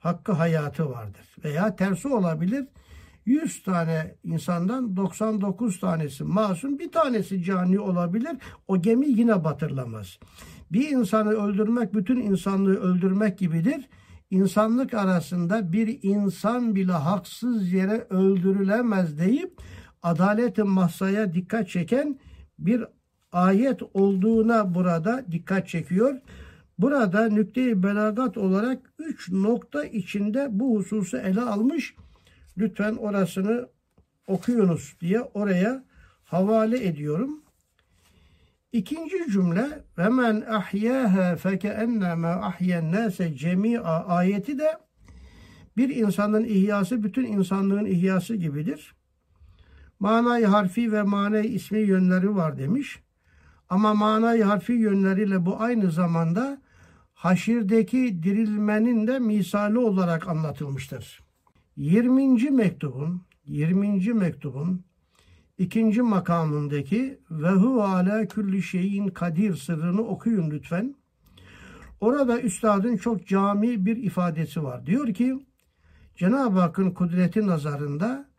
hakkı 0.06 0.32
hayatı 0.32 0.90
vardır. 0.90 1.36
Veya 1.44 1.76
tersi 1.76 2.08
olabilir. 2.08 2.68
100 3.26 3.64
tane 3.64 4.16
insandan 4.24 4.98
99 4.98 5.80
tanesi 5.80 6.24
masum, 6.24 6.80
bir 6.80 6.92
tanesi 6.92 7.44
cani 7.44 7.80
olabilir. 7.80 8.38
O 8.68 8.82
gemi 8.82 9.08
yine 9.08 9.44
batırlamaz. 9.44 10.20
Bir 10.72 10.90
insanı 10.90 11.30
öldürmek 11.30 11.94
bütün 11.94 12.16
insanlığı 12.16 12.76
öldürmek 12.76 13.38
gibidir. 13.38 13.90
İnsanlık 14.30 14.94
arasında 14.94 15.74
bir 15.74 16.00
insan 16.02 16.76
bile 16.76 16.92
haksız 16.92 17.74
yere 17.74 18.08
öldürülemez 18.10 19.20
deyip 19.20 19.62
adaletin 20.04 20.68
mahsaya 20.68 21.34
dikkat 21.34 21.70
çeken 21.70 22.20
bir 22.60 22.86
ayet 23.32 23.82
olduğuna 23.94 24.76
burada 24.76 25.26
dikkat 25.32 25.68
çekiyor. 25.68 26.16
Burada 26.78 27.30
nükte-i 27.30 27.84
belagat 27.84 28.38
olarak 28.38 28.94
üç 29.00 29.32
nokta 29.32 29.86
içinde 29.86 30.48
bu 30.52 30.78
hususu 30.78 31.18
ele 31.18 31.42
almış. 31.42 31.96
Lütfen 32.58 32.96
orasını 32.96 33.70
okuyunuz 34.28 34.96
diye 35.02 35.22
oraya 35.22 35.84
havale 36.24 36.88
ediyorum. 36.88 37.42
İkinci 38.72 39.32
cümle 39.32 39.84
ve 39.98 40.10
men 40.10 40.42
ahyâhâ 40.42 41.36
fekennema 41.36 42.28
ahyen 42.30 42.92
nâse 42.92 43.36
cemî'a 43.36 44.06
ayeti 44.06 44.60
de 44.60 44.78
bir 45.78 45.96
insanın 45.96 46.44
ihyası 46.44 47.04
bütün 47.04 47.26
insanlığın 47.26 47.86
ihyası 47.86 48.36
gibidir. 48.36 48.96
Manayı 50.00 50.46
harfi 50.46 50.92
ve 50.92 51.04
manayı 51.04 51.44
ismi 51.44 51.80
yönleri 51.80 52.36
var 52.36 52.58
demiş. 52.58 53.00
Ama 53.70 53.94
manayı 53.94 54.44
harfi 54.44 54.74
yönleriyle 54.74 55.46
bu 55.46 55.62
aynı 55.62 55.92
zamanda 55.92 56.62
haşirdeki 57.26 58.24
dirilmenin 58.24 59.08
de 59.08 59.20
misali 59.20 59.78
olarak 59.78 60.28
anlatılmıştır. 60.28 61.24
20. 61.78 62.52
mektubun 62.52 63.22
20. 63.46 64.14
mektubun 64.14 64.84
ikinci 65.58 66.02
makamındaki 66.02 67.20
ve 67.32 67.50
hu 67.50 67.84
ala 67.84 68.28
külli 68.28 68.64
şeyin 68.64 69.08
kadir 69.08 69.56
sırrını 69.56 70.02
okuyun 70.02 70.52
lütfen. 70.52 70.96
Orada 72.02 72.42
üstadın 72.42 72.98
çok 72.98 73.28
cami 73.28 73.86
bir 73.86 73.98
ifadesi 73.98 74.64
var. 74.64 74.86
Diyor 74.86 75.14
ki 75.14 75.46
Cenab-ı 76.16 76.60
Hakk'ın 76.60 76.92
kudreti 76.92 77.48
nazarında 77.48 78.30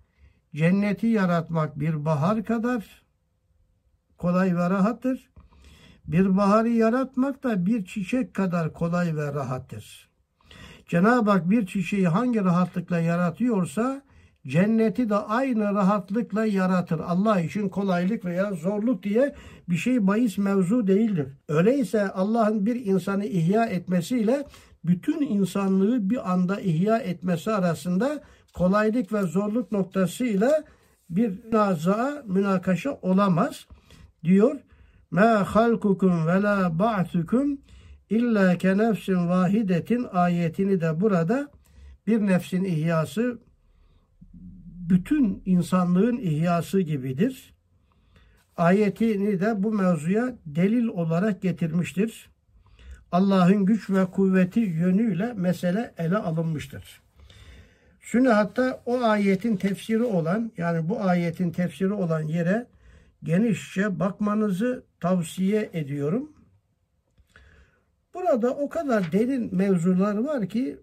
cenneti 0.54 1.06
yaratmak 1.06 1.80
bir 1.80 2.04
bahar 2.04 2.44
kadar 2.44 3.02
kolay 4.18 4.56
ve 4.56 4.70
rahattır. 4.70 5.30
Bir 6.08 6.36
baharı 6.36 6.68
yaratmak 6.68 7.44
da 7.44 7.66
bir 7.66 7.84
çiçek 7.84 8.34
kadar 8.34 8.72
kolay 8.72 9.16
ve 9.16 9.34
rahattır. 9.34 10.08
Cenab-ı 10.86 11.30
Hak 11.30 11.50
bir 11.50 11.66
çiçeği 11.66 12.08
hangi 12.08 12.44
rahatlıkla 12.44 12.98
yaratıyorsa 12.98 14.02
cenneti 14.46 15.10
de 15.10 15.14
aynı 15.14 15.74
rahatlıkla 15.74 16.44
yaratır. 16.44 17.00
Allah 17.00 17.40
için 17.40 17.68
kolaylık 17.68 18.24
veya 18.24 18.52
zorluk 18.52 19.02
diye 19.02 19.34
bir 19.68 19.76
şey 19.76 20.06
bahis 20.06 20.38
mevzu 20.38 20.86
değildir. 20.86 21.26
Öyleyse 21.48 22.10
Allah'ın 22.10 22.66
bir 22.66 22.86
insanı 22.86 23.24
ihya 23.24 23.64
etmesiyle 23.64 24.44
bütün 24.84 25.20
insanlığı 25.20 26.10
bir 26.10 26.32
anda 26.32 26.60
ihya 26.60 26.98
etmesi 26.98 27.50
arasında 27.50 28.22
kolaylık 28.54 29.12
ve 29.12 29.22
zorluk 29.22 29.72
noktasıyla 29.72 30.64
bir 31.10 31.52
naza, 31.52 32.22
münakaşa 32.26 32.98
olamaz. 33.02 33.66
Diyor, 34.24 34.60
ma 35.10 35.44
halkukum 35.54 36.26
ve 36.26 36.42
la 36.42 36.78
ba'thukum 36.78 37.58
illa 38.10 38.58
ke 38.58 38.78
nefsin 38.78 39.28
vahidetin 39.28 40.06
ayetini 40.12 40.80
de 40.80 41.00
burada 41.00 41.50
bir 42.06 42.20
nefsin 42.20 42.64
ihyası 42.64 43.38
bütün 44.90 45.42
insanlığın 45.46 46.16
ihyası 46.16 46.80
gibidir. 46.80 47.54
Ayetini 48.56 49.40
de 49.40 49.62
bu 49.62 49.72
mevzuya 49.72 50.34
delil 50.46 50.86
olarak 50.86 51.42
getirmiştir. 51.42 52.30
Allah'ın 53.12 53.64
güç 53.64 53.90
ve 53.90 54.06
kuvveti 54.06 54.60
yönüyle 54.60 55.32
mesele 55.32 55.94
ele 55.98 56.16
alınmıştır. 56.16 57.00
Şimdi 58.00 58.28
hatta 58.28 58.82
o 58.86 59.02
ayetin 59.02 59.56
tefsiri 59.56 60.02
olan 60.02 60.52
yani 60.56 60.88
bu 60.88 61.00
ayetin 61.00 61.50
tefsiri 61.50 61.92
olan 61.92 62.22
yere 62.22 62.66
genişçe 63.22 64.00
bakmanızı 64.00 64.84
tavsiye 65.00 65.70
ediyorum. 65.72 66.32
Burada 68.14 68.50
o 68.50 68.68
kadar 68.68 69.12
derin 69.12 69.54
mevzular 69.56 70.14
var 70.14 70.48
ki 70.48 70.80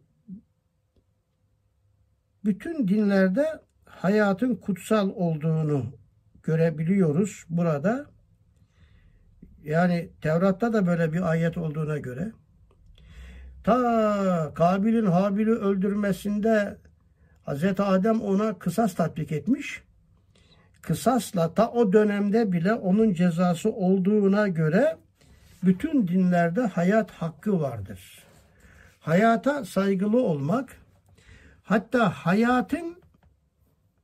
bütün 2.45 2.87
dinlerde 2.87 3.45
hayatın 3.85 4.55
kutsal 4.55 5.09
olduğunu 5.09 5.85
görebiliyoruz 6.43 7.45
burada. 7.49 8.05
Yani 9.63 10.09
Tevrat'ta 10.21 10.73
da 10.73 10.87
böyle 10.87 11.13
bir 11.13 11.21
ayet 11.21 11.57
olduğuna 11.57 11.97
göre 11.97 12.31
ta 13.63 14.51
Kabil'in 14.55 15.05
Habil'i 15.05 15.51
öldürmesinde 15.51 16.77
Hz. 17.47 17.79
Adem 17.79 18.21
ona 18.21 18.59
kısas 18.59 18.95
tatbik 18.95 19.31
etmiş. 19.31 19.83
Kısasla 20.83 21.53
ta 21.53 21.71
o 21.71 21.93
dönemde 21.93 22.51
bile 22.51 22.73
onun 22.73 23.13
cezası 23.13 23.69
olduğuna 23.71 24.47
göre 24.47 24.97
bütün 25.63 26.07
dinlerde 26.07 26.61
hayat 26.61 27.11
hakkı 27.11 27.61
vardır. 27.61 28.23
Hayata 28.99 29.65
saygılı 29.65 30.23
olmak, 30.23 30.77
hatta 31.63 32.09
hayatın 32.09 32.95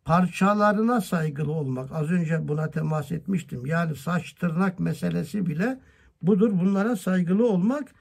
parçalarına 0.05 1.01
saygılı 1.01 1.51
olmak. 1.51 1.91
Az 1.91 2.11
önce 2.11 2.47
buna 2.47 2.71
temas 2.71 3.11
etmiştim. 3.11 3.65
Yani 3.65 3.95
saç 3.95 4.33
tırnak 4.33 4.79
meselesi 4.79 5.45
bile 5.45 5.79
budur. 6.21 6.51
Bunlara 6.53 6.95
saygılı 6.95 7.49
olmak 7.49 7.91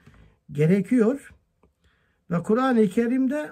gerekiyor. 0.51 1.33
Ve 2.31 2.43
Kur'an-ı 2.43 2.87
Kerim'de 2.87 3.51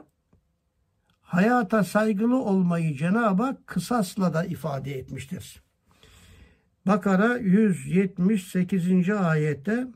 hayata 1.28 1.84
saygılı 1.84 2.38
olmayı 2.38 2.98
Cenab-ı 2.98 3.44
Hak 3.44 3.68
kısasla 3.68 4.34
da 4.34 4.46
ifade 4.46 4.92
etmiştir. 4.92 5.62
Bakara 6.88 7.38
178. 7.38 9.10
ayette 9.10 9.88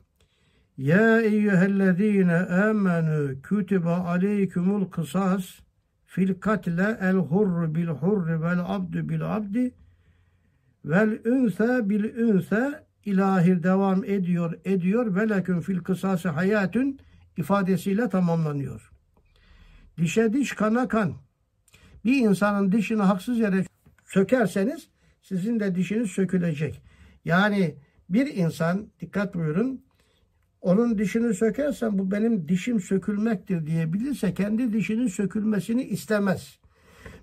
Ya 0.78 1.20
eyyühellezine 1.20 2.36
amenu 2.36 3.42
kütübe 3.42 3.88
aleykumul 3.90 4.84
kısas 4.84 5.44
fil 6.06 6.34
katle 6.34 6.98
el 7.00 7.16
hurru 7.16 7.74
bil 7.74 7.86
hurri 7.86 8.42
vel 8.42 8.60
abdu 8.66 9.08
bil 9.08 9.36
abdi 9.36 9.74
vel 10.84 11.18
ünse 11.24 11.88
bil 11.90 12.04
ünse 12.04 12.84
ilahir 13.04 13.62
devam 13.62 14.04
ediyor 14.04 14.58
ediyor 14.64 15.14
ve 15.14 15.28
lekün 15.28 15.60
fil 15.60 15.78
kısası 15.78 16.28
hayatün 16.28 17.00
ifadesiyle 17.36 18.08
tamamlanıyor. 18.08 18.91
Dişe 19.98 20.32
diş 20.32 20.52
kana 20.52 20.88
kan. 20.88 21.14
Bir 22.04 22.16
insanın 22.16 22.72
dişini 22.72 23.02
haksız 23.02 23.38
yere 23.38 23.64
sökerseniz 24.06 24.88
sizin 25.22 25.60
de 25.60 25.74
dişiniz 25.74 26.10
sökülecek. 26.10 26.82
Yani 27.24 27.76
bir 28.08 28.34
insan 28.34 28.86
dikkat 29.00 29.34
buyurun 29.34 29.84
onun 30.60 30.98
dişini 30.98 31.34
sökersen 31.34 31.98
bu 31.98 32.10
benim 32.10 32.48
dişim 32.48 32.80
sökülmektir 32.80 33.66
diyebilirse 33.66 34.34
kendi 34.34 34.72
dişinin 34.72 35.08
sökülmesini 35.08 35.84
istemez. 35.84 36.58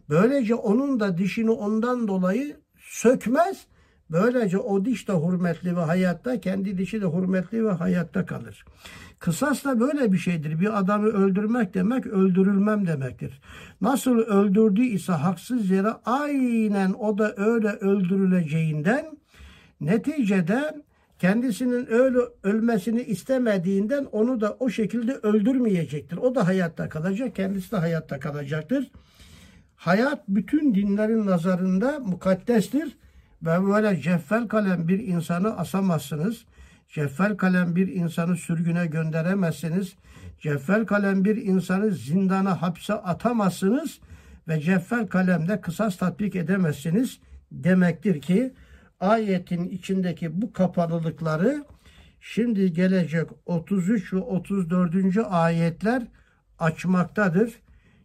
Böylece 0.10 0.56
onun 0.56 1.00
da 1.00 1.18
dişini 1.18 1.52
ondan 1.52 2.08
dolayı 2.08 2.58
sökmez. 2.78 3.68
Böylece 4.12 4.58
o 4.58 4.86
diş 4.86 5.08
de 5.08 5.14
hürmetli 5.14 5.76
ve 5.76 5.82
hayatta, 5.82 6.42
kendi 6.42 6.78
dişi 6.78 7.02
de 7.02 7.06
hürmetli 7.06 7.66
ve 7.66 7.72
hayatta 7.72 8.26
kalır. 8.26 8.66
Kısas 9.20 9.66
da 9.66 9.80
böyle 9.80 10.12
bir 10.12 10.18
şeydir. 10.18 10.60
Bir 10.60 10.80
adamı 10.80 11.08
öldürmek 11.08 11.74
demek 11.74 12.08
öldürülmem 12.08 12.88
demektir. 12.88 13.42
Nasıl 13.82 14.18
öldürdü 14.18 14.82
ise 14.82 15.12
haksız 15.12 15.70
yere 15.70 15.94
aynen 16.06 16.94
o 16.94 17.18
da 17.18 17.34
öyle 17.38 17.68
öldürüleceğinden 17.68 19.06
neticede 19.82 20.82
kendisinin 21.20 21.92
öyle 21.92 22.18
ölmesini 22.44 23.02
istemediğinden 23.02 24.06
onu 24.12 24.42
da 24.42 24.58
o 24.60 24.70
şekilde 24.70 25.14
öldürmeyecektir. 25.14 26.18
O 26.18 26.36
da 26.36 26.48
hayatta 26.48 26.90
kalacak, 26.90 27.36
kendisi 27.36 27.72
de 27.72 27.78
hayatta 27.78 28.20
kalacaktır. 28.20 28.92
Hayat 29.76 30.24
bütün 30.28 30.76
dinlerin 30.76 31.26
nazarında 31.26 32.00
mukaddestir 32.00 32.98
ve 33.44 33.66
böyle 33.66 34.02
ceffel 34.02 34.48
kalem 34.48 34.88
bir 34.88 35.00
insanı 35.00 35.58
asamazsınız. 35.58 36.46
Ceffel 36.90 37.38
kalem 37.38 37.76
bir 37.76 37.88
insanı 37.88 38.36
sürgüne 38.36 38.86
gönderemezsiniz. 38.86 39.96
Ceffel 40.40 40.86
kalem 40.86 41.26
bir 41.26 41.36
insanı 41.36 41.92
zindana 41.92 42.62
hapse 42.62 42.94
atamazsınız 42.94 44.00
ve 44.48 44.62
ceffel 44.62 45.08
kalemde 45.08 45.62
kısas 45.62 45.98
tatbik 45.98 46.36
edemezsiniz 46.36 47.20
demektir 47.52 48.22
ki 48.22 48.54
ayetin 49.00 49.70
içindeki 49.70 50.42
bu 50.42 50.54
kapalılıkları 50.54 51.66
şimdi 52.22 52.74
gelecek 52.74 53.30
33 53.46 54.14
ve 54.14 54.18
34. 54.18 55.18
ayetler 55.30 56.04
açmaktadır. 56.60 57.54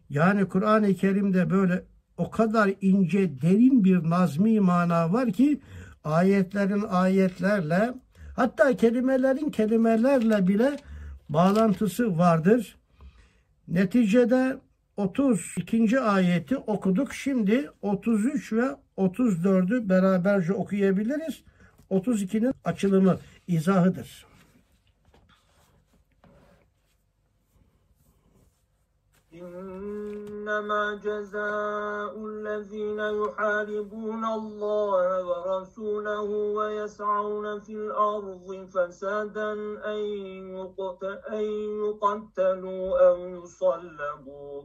Yani 0.09 0.45
Kur'an-ı 0.45 0.93
Kerim'de 0.93 1.49
böyle 1.49 1.83
o 2.17 2.29
kadar 2.29 2.71
ince, 2.81 3.41
derin 3.41 3.83
bir 3.83 4.09
nazmi 4.09 4.59
mana 4.59 5.13
var 5.13 5.31
ki 5.31 5.59
ayetlerin 6.03 6.83
ayetlerle 6.89 7.93
hatta 8.35 8.77
kelimelerin 8.77 9.49
kelimelerle 9.49 10.47
bile 10.47 10.77
bağlantısı 11.29 12.17
vardır. 12.17 12.77
Neticede 13.67 14.57
32. 14.97 15.99
ayeti 15.99 16.57
okuduk. 16.57 17.13
Şimdi 17.13 17.69
33 17.81 18.53
ve 18.53 18.75
34'ü 18.97 19.89
beraberce 19.89 20.53
okuyabiliriz. 20.53 21.43
32'nin 21.91 22.53
açılımı, 22.63 23.19
izahıdır. 23.47 24.25
إنما 29.41 30.93
جزاء 31.03 32.25
الذين 32.25 32.99
يحاربون 32.99 34.25
الله 34.25 35.25
ورسوله 35.25 36.21
ويسعون 36.31 37.59
في 37.59 37.73
الأرض 37.73 38.67
فسادا 38.73 39.53
أن 39.85 39.99
يقت- 40.55 41.21
أن 41.29 41.43
يقتلوا 41.85 43.07
أو 43.09 43.17
يصلبوا. 43.17 44.61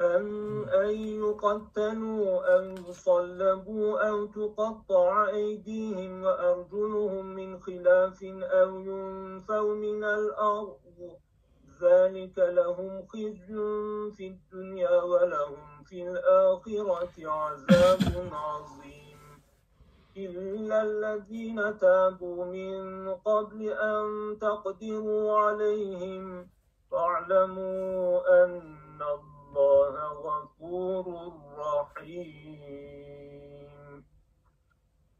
أن 0.00 0.64
أن 0.68 0.90
يقتلوا 0.96 2.58
أو 2.58 2.64
يصلبوا 2.88 4.08
أو 4.08 4.26
تقطع 4.26 5.28
أيديهم 5.28 6.24
وأرجلهم 6.24 7.26
من 7.26 7.60
خلاف 7.60 8.24
أو 8.42 8.78
ينفوا 8.78 9.74
من 9.74 10.04
الأرض. 10.04 11.29
ذلك 11.81 12.37
لهم 12.37 13.05
خزي 13.07 13.55
في 14.17 14.27
الدنيا 14.27 15.01
ولهم 15.01 15.83
في 15.83 16.07
الآخرة 16.07 17.29
عذاب 17.29 18.29
عظيم 18.31 19.19
إلا 20.17 20.81
الذين 20.83 21.77
تابوا 21.77 22.45
من 22.45 23.09
قبل 23.15 23.69
أن 23.69 24.37
تقدروا 24.41 25.39
عليهم 25.39 26.47
فاعلموا 26.91 28.43
أن 28.43 28.99
الله 29.01 29.95
غفور 30.27 31.05
رحيم 31.57 33.25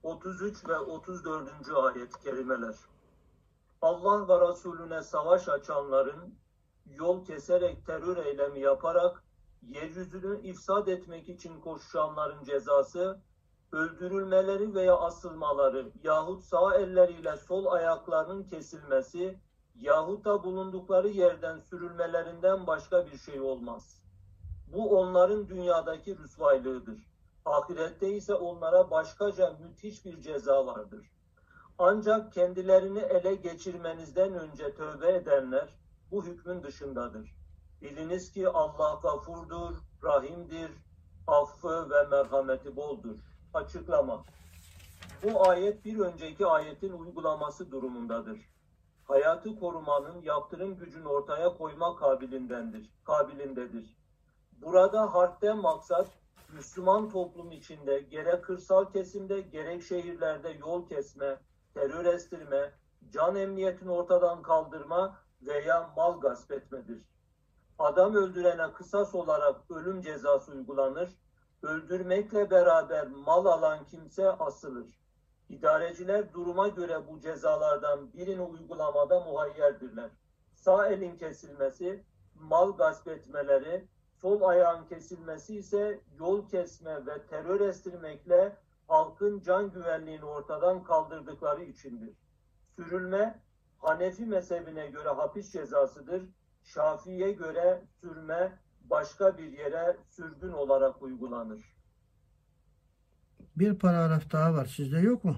33 0.03 0.67
ve 0.69 0.77
34. 0.79 1.49
ayet 1.95 2.19
kelimeler. 2.19 2.75
Allah 3.81 4.27
ve 4.27 4.49
Resulüne 4.49 5.03
savaş 5.03 5.49
açanların 5.49 6.35
yol 6.94 7.24
keserek 7.24 7.86
terör 7.86 8.16
eylemi 8.16 8.60
yaparak 8.60 9.24
yeryüzünü 9.62 10.40
ifsad 10.42 10.86
etmek 10.86 11.28
için 11.28 11.60
koşuşanların 11.60 12.44
cezası 12.44 13.20
öldürülmeleri 13.72 14.74
veya 14.74 14.96
asılmaları 14.96 15.92
yahut 16.02 16.42
sağ 16.44 16.74
elleriyle 16.74 17.36
sol 17.36 17.66
ayaklarının 17.66 18.44
kesilmesi 18.44 19.38
yahut 19.74 20.24
da 20.24 20.44
bulundukları 20.44 21.08
yerden 21.08 21.58
sürülmelerinden 21.58 22.66
başka 22.66 23.06
bir 23.06 23.18
şey 23.18 23.40
olmaz. 23.40 24.02
Bu 24.72 24.98
onların 24.98 25.48
dünyadaki 25.48 26.18
rüsvaylığıdır. 26.18 27.10
Ahirette 27.44 28.10
ise 28.10 28.34
onlara 28.34 28.90
başkaca 28.90 29.56
müthiş 29.60 30.04
bir 30.04 30.20
ceza 30.20 30.66
vardır. 30.66 31.10
Ancak 31.78 32.32
kendilerini 32.32 32.98
ele 32.98 33.34
geçirmenizden 33.34 34.34
önce 34.34 34.74
tövbe 34.74 35.12
edenler 35.12 35.68
bu 36.10 36.24
hükmün 36.24 36.62
dışındadır. 36.62 37.36
Biliniz 37.82 38.32
ki 38.32 38.48
Allah 38.48 39.00
gafurdur, 39.02 39.76
rahimdir, 40.02 40.70
affı 41.26 41.90
ve 41.90 42.02
merhameti 42.02 42.76
boldur. 42.76 43.16
Açıklama. 43.54 44.24
Bu 45.22 45.48
ayet 45.48 45.84
bir 45.84 45.98
önceki 45.98 46.46
ayetin 46.46 46.92
uygulaması 46.92 47.70
durumundadır. 47.70 48.40
Hayatı 49.04 49.60
korumanın 49.60 50.22
yaptırım 50.22 50.76
gücünü 50.76 51.08
ortaya 51.08 51.56
koyma 51.56 51.96
kabilindendir, 51.96 52.90
kabilindedir. 53.04 53.96
Burada 54.52 55.14
harpten 55.14 55.58
maksat 55.58 56.08
Müslüman 56.52 57.08
toplum 57.08 57.52
içinde 57.52 58.00
gerek 58.00 58.44
kırsal 58.44 58.92
kesimde 58.92 59.40
gerek 59.40 59.82
şehirlerde 59.82 60.48
yol 60.50 60.88
kesme, 60.88 61.38
terör 61.74 62.04
estirme, 62.04 62.72
can 63.12 63.36
emniyetini 63.36 63.90
ortadan 63.90 64.42
kaldırma 64.42 65.18
veya 65.42 65.90
mal 65.96 66.20
gasp 66.20 66.52
etmedir. 66.52 67.02
Adam 67.78 68.14
öldürene 68.14 68.72
kısas 68.72 69.14
olarak 69.14 69.70
ölüm 69.70 70.02
cezası 70.02 70.52
uygulanır, 70.52 71.10
öldürmekle 71.62 72.50
beraber 72.50 73.08
mal 73.08 73.46
alan 73.46 73.84
kimse 73.84 74.28
asılır. 74.28 74.86
İdareciler 75.48 76.32
duruma 76.32 76.68
göre 76.68 77.08
bu 77.08 77.20
cezalardan 77.20 78.12
birini 78.12 78.42
uygulamada 78.42 79.20
muhayyerdirler. 79.20 80.10
Sağ 80.54 80.86
elin 80.86 81.16
kesilmesi, 81.16 82.04
mal 82.34 82.76
gasp 82.76 83.08
etmeleri, 83.08 83.88
sol 84.20 84.42
ayağın 84.42 84.84
kesilmesi 84.84 85.56
ise 85.56 86.00
yol 86.18 86.48
kesme 86.48 87.06
ve 87.06 87.26
terör 87.26 87.60
estirmekle 87.60 88.56
halkın 88.88 89.40
can 89.40 89.70
güvenliğini 89.70 90.24
ortadan 90.24 90.84
kaldırdıkları 90.84 91.64
içindir. 91.64 92.14
Sürülme 92.76 93.40
Hanefi 93.80 94.26
mezhebine 94.26 94.86
göre 94.86 95.08
hapis 95.08 95.52
cezasıdır. 95.52 96.22
Şafii'ye 96.62 97.32
göre 97.32 97.82
sürme 98.00 98.58
başka 98.84 99.38
bir 99.38 99.52
yere 99.52 99.96
sürgün 100.10 100.52
olarak 100.52 101.02
uygulanır. 101.02 101.60
Bir 103.56 103.78
paragraf 103.78 104.32
daha 104.32 104.54
var. 104.54 104.66
Sizde 104.66 104.98
yok 104.98 105.24
mu? 105.24 105.36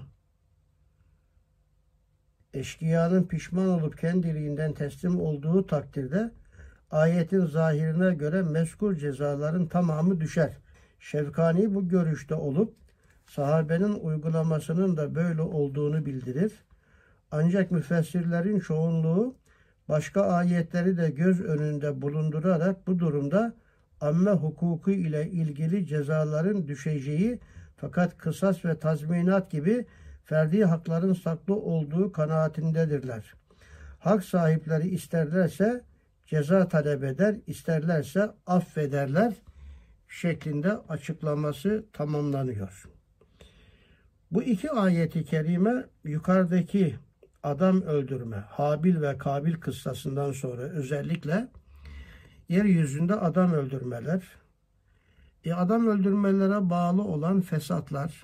Eşkıyanın 2.53 3.23
pişman 3.23 3.69
olup 3.69 3.97
kendiliğinden 3.97 4.73
teslim 4.73 5.19
olduğu 5.21 5.67
takdirde 5.67 6.31
ayetin 6.91 7.45
zahirine 7.45 8.13
göre 8.13 8.41
mezkur 8.41 8.95
cezaların 8.95 9.67
tamamı 9.67 10.19
düşer. 10.21 10.57
Şevkani 10.99 11.75
bu 11.75 11.87
görüşte 11.87 12.35
olup 12.35 12.75
sahabenin 13.25 13.93
uygulamasının 13.93 14.97
da 14.97 15.15
böyle 15.15 15.41
olduğunu 15.41 16.05
bildirir. 16.05 16.53
Ancak 17.35 17.71
müfessirlerin 17.71 18.59
çoğunluğu 18.59 19.35
başka 19.89 20.21
ayetleri 20.21 20.97
de 20.97 21.09
göz 21.09 21.41
önünde 21.41 22.01
bulundurarak 22.01 22.87
bu 22.87 22.99
durumda 22.99 23.53
amme 24.01 24.31
hukuku 24.31 24.91
ile 24.91 25.29
ilgili 25.29 25.85
cezaların 25.85 26.67
düşeceği 26.67 27.39
fakat 27.77 28.17
kısas 28.17 28.65
ve 28.65 28.79
tazminat 28.79 29.51
gibi 29.51 29.85
ferdi 30.25 30.65
hakların 30.65 31.13
saklı 31.13 31.55
olduğu 31.55 32.11
kanaatindedirler. 32.11 33.33
Hak 33.99 34.23
sahipleri 34.23 34.89
isterlerse 34.89 35.81
ceza 36.25 36.67
talep 36.67 37.03
eder, 37.03 37.35
isterlerse 37.47 38.31
affederler 38.47 39.33
şeklinde 40.07 40.71
açıklaması 40.89 41.85
tamamlanıyor. 41.93 42.89
Bu 44.31 44.43
iki 44.43 44.71
ayeti 44.71 45.25
kerime 45.25 45.85
yukarıdaki 46.03 46.95
adam 47.43 47.81
öldürme, 47.81 48.37
Habil 48.37 49.01
ve 49.01 49.17
Kabil 49.17 49.53
kıssasından 49.53 50.31
sonra 50.31 50.61
özellikle 50.61 51.47
yeryüzünde 52.49 53.15
adam 53.15 53.53
öldürmeler, 53.53 54.23
e 55.43 55.53
adam 55.53 55.87
öldürmelere 55.87 56.69
bağlı 56.69 57.03
olan 57.03 57.41
fesatlar, 57.41 58.23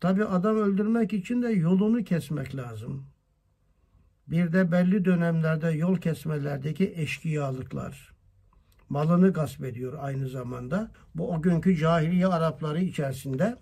tabi 0.00 0.24
adam 0.24 0.56
öldürmek 0.56 1.12
için 1.12 1.42
de 1.42 1.48
yolunu 1.48 2.04
kesmek 2.04 2.56
lazım. 2.56 3.06
Bir 4.26 4.52
de 4.52 4.72
belli 4.72 5.04
dönemlerde 5.04 5.70
yol 5.70 5.96
kesmelerdeki 5.96 6.92
eşkıyalıklar, 6.96 8.12
malını 8.88 9.32
gasp 9.32 9.64
ediyor 9.64 9.98
aynı 10.00 10.28
zamanda. 10.28 10.90
Bu 11.14 11.34
o 11.34 11.42
günkü 11.42 11.76
cahiliye 11.76 12.26
Arapları 12.26 12.80
içerisinde 12.80 13.58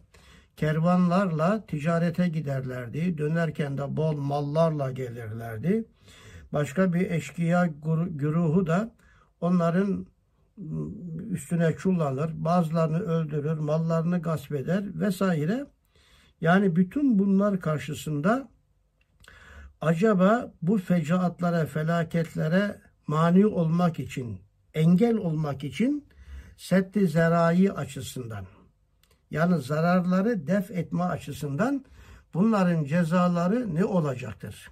kervanlarla 0.56 1.66
ticarete 1.66 2.28
giderlerdi. 2.28 3.18
Dönerken 3.18 3.78
de 3.78 3.96
bol 3.96 4.16
mallarla 4.16 4.90
gelirlerdi. 4.90 5.84
Başka 6.52 6.92
bir 6.92 7.10
eşkıya 7.10 7.70
güruhu 8.10 8.66
da 8.66 8.94
onların 9.40 10.06
üstüne 11.30 11.76
çullanır, 11.76 12.30
bazılarını 12.34 12.98
öldürür, 12.98 13.58
mallarını 13.58 14.22
gasp 14.22 14.52
eder 14.52 14.84
vesaire. 15.00 15.66
Yani 16.40 16.76
bütün 16.76 17.18
bunlar 17.18 17.60
karşısında 17.60 18.48
acaba 19.80 20.54
bu 20.62 20.78
fecaatlara, 20.78 21.66
felaketlere 21.66 22.80
mani 23.06 23.46
olmak 23.46 23.98
için, 23.98 24.40
engel 24.74 25.16
olmak 25.16 25.64
için 25.64 26.08
setti 26.56 27.08
zerai 27.08 27.72
açısından 27.72 28.46
yani 29.30 29.58
zararları 29.58 30.46
def 30.46 30.70
etme 30.70 31.02
açısından 31.02 31.84
bunların 32.34 32.84
cezaları 32.84 33.74
ne 33.74 33.84
olacaktır? 33.84 34.70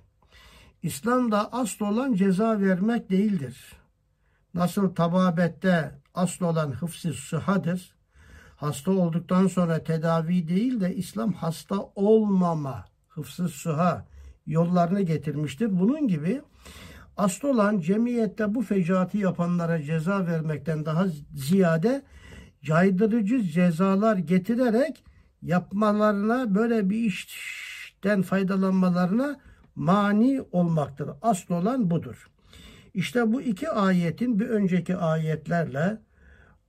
İslam'da 0.83 1.53
asıl 1.53 1.85
olan 1.85 2.15
ceza 2.15 2.61
vermek 2.61 3.11
değildir. 3.11 3.73
Nasıl 4.55 4.95
tababette 4.95 5.99
asıl 6.15 6.45
olan 6.45 6.73
hıfz-ı. 6.73 7.41
Hasta 8.57 8.91
olduktan 8.91 9.47
sonra 9.47 9.85
tedavi 9.85 10.49
değil 10.49 10.81
de 10.81 10.95
İslam 10.95 11.33
hasta 11.33 11.77
olmama, 11.95 12.85
hıfz-ı 13.09 13.49
sıha 13.49 14.05
yollarını 14.47 15.01
getirmiştir. 15.01 15.81
Bunun 15.81 16.09
gibi 16.09 16.43
asıl 17.17 17.49
olan 17.49 17.81
cemiyette 17.81 18.55
bu 18.55 18.63
fecaatı 18.63 19.19
yapanlara 19.19 19.83
ceza 19.83 20.27
vermekten 20.27 20.87
daha 20.87 21.07
ziyade 21.35 22.03
caydırıcı 22.63 23.43
cezalar 23.43 24.17
getirerek 24.17 25.05
yapmalarına 25.43 26.55
böyle 26.55 26.91
bir 26.91 27.05
işten 27.05 28.23
faydalanmalarına 28.23 29.41
mani 29.75 30.43
olmaktır. 30.53 31.11
Asıl 31.23 31.55
olan 31.55 31.91
budur. 31.91 32.31
İşte 32.95 33.33
bu 33.33 33.43
iki 33.43 33.69
ayetin 33.69 34.41
bir 34.41 34.49
önceki 34.49 34.97
ayetlerle 34.97 35.99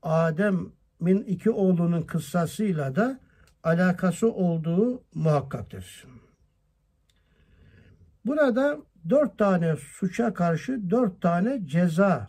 Adem'in 0.03 1.23
iki 1.23 1.51
oğlunun 1.51 2.01
kıssasıyla 2.01 2.95
da 2.95 3.19
alakası 3.63 4.31
olduğu 4.31 5.03
muhakkaktır. 5.15 6.05
Burada 8.25 8.77
dört 9.09 9.37
tane 9.37 9.75
suça 9.75 10.33
karşı 10.33 10.89
dört 10.89 11.21
tane 11.21 11.67
ceza 11.67 12.27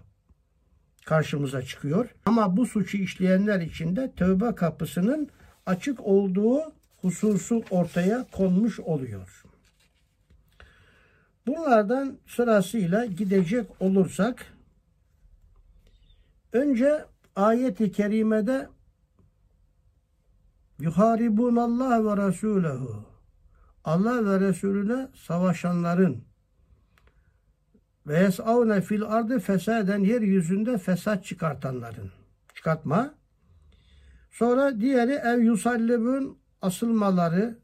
karşımıza 1.04 1.62
çıkıyor. 1.62 2.14
Ama 2.24 2.56
bu 2.56 2.66
suçu 2.66 2.98
işleyenler 2.98 3.60
için 3.60 3.96
de 3.96 4.12
tövbe 4.16 4.54
kapısının 4.54 5.28
açık 5.66 6.00
olduğu 6.00 6.60
hususu 7.00 7.62
ortaya 7.70 8.26
konmuş 8.32 8.80
oluyor. 8.80 9.44
Bunlardan 11.46 12.18
sırasıyla 12.26 13.04
gidecek 13.04 13.66
olursak 13.80 14.46
önce 16.52 17.04
ayet-i 17.36 17.92
kerimede 17.92 18.68
yuharibun 20.78 21.56
Allah 21.56 22.04
ve 22.04 22.26
Resulehu 22.26 23.04
Allah 23.84 24.26
ve 24.26 24.40
Resulüne 24.40 25.08
savaşanların 25.14 26.29
ve 28.06 28.18
yes'avne 28.20 28.80
fil 28.80 29.02
ardı 29.02 29.38
fesaden 29.38 29.98
yeryüzünde 29.98 30.78
fesat 30.78 31.24
çıkartanların. 31.24 32.10
Çıkartma. 32.54 33.14
Sonra 34.30 34.80
diğeri 34.80 35.12
ev 35.12 35.38
yusallibun 35.38 36.38
asılmaları. 36.62 37.58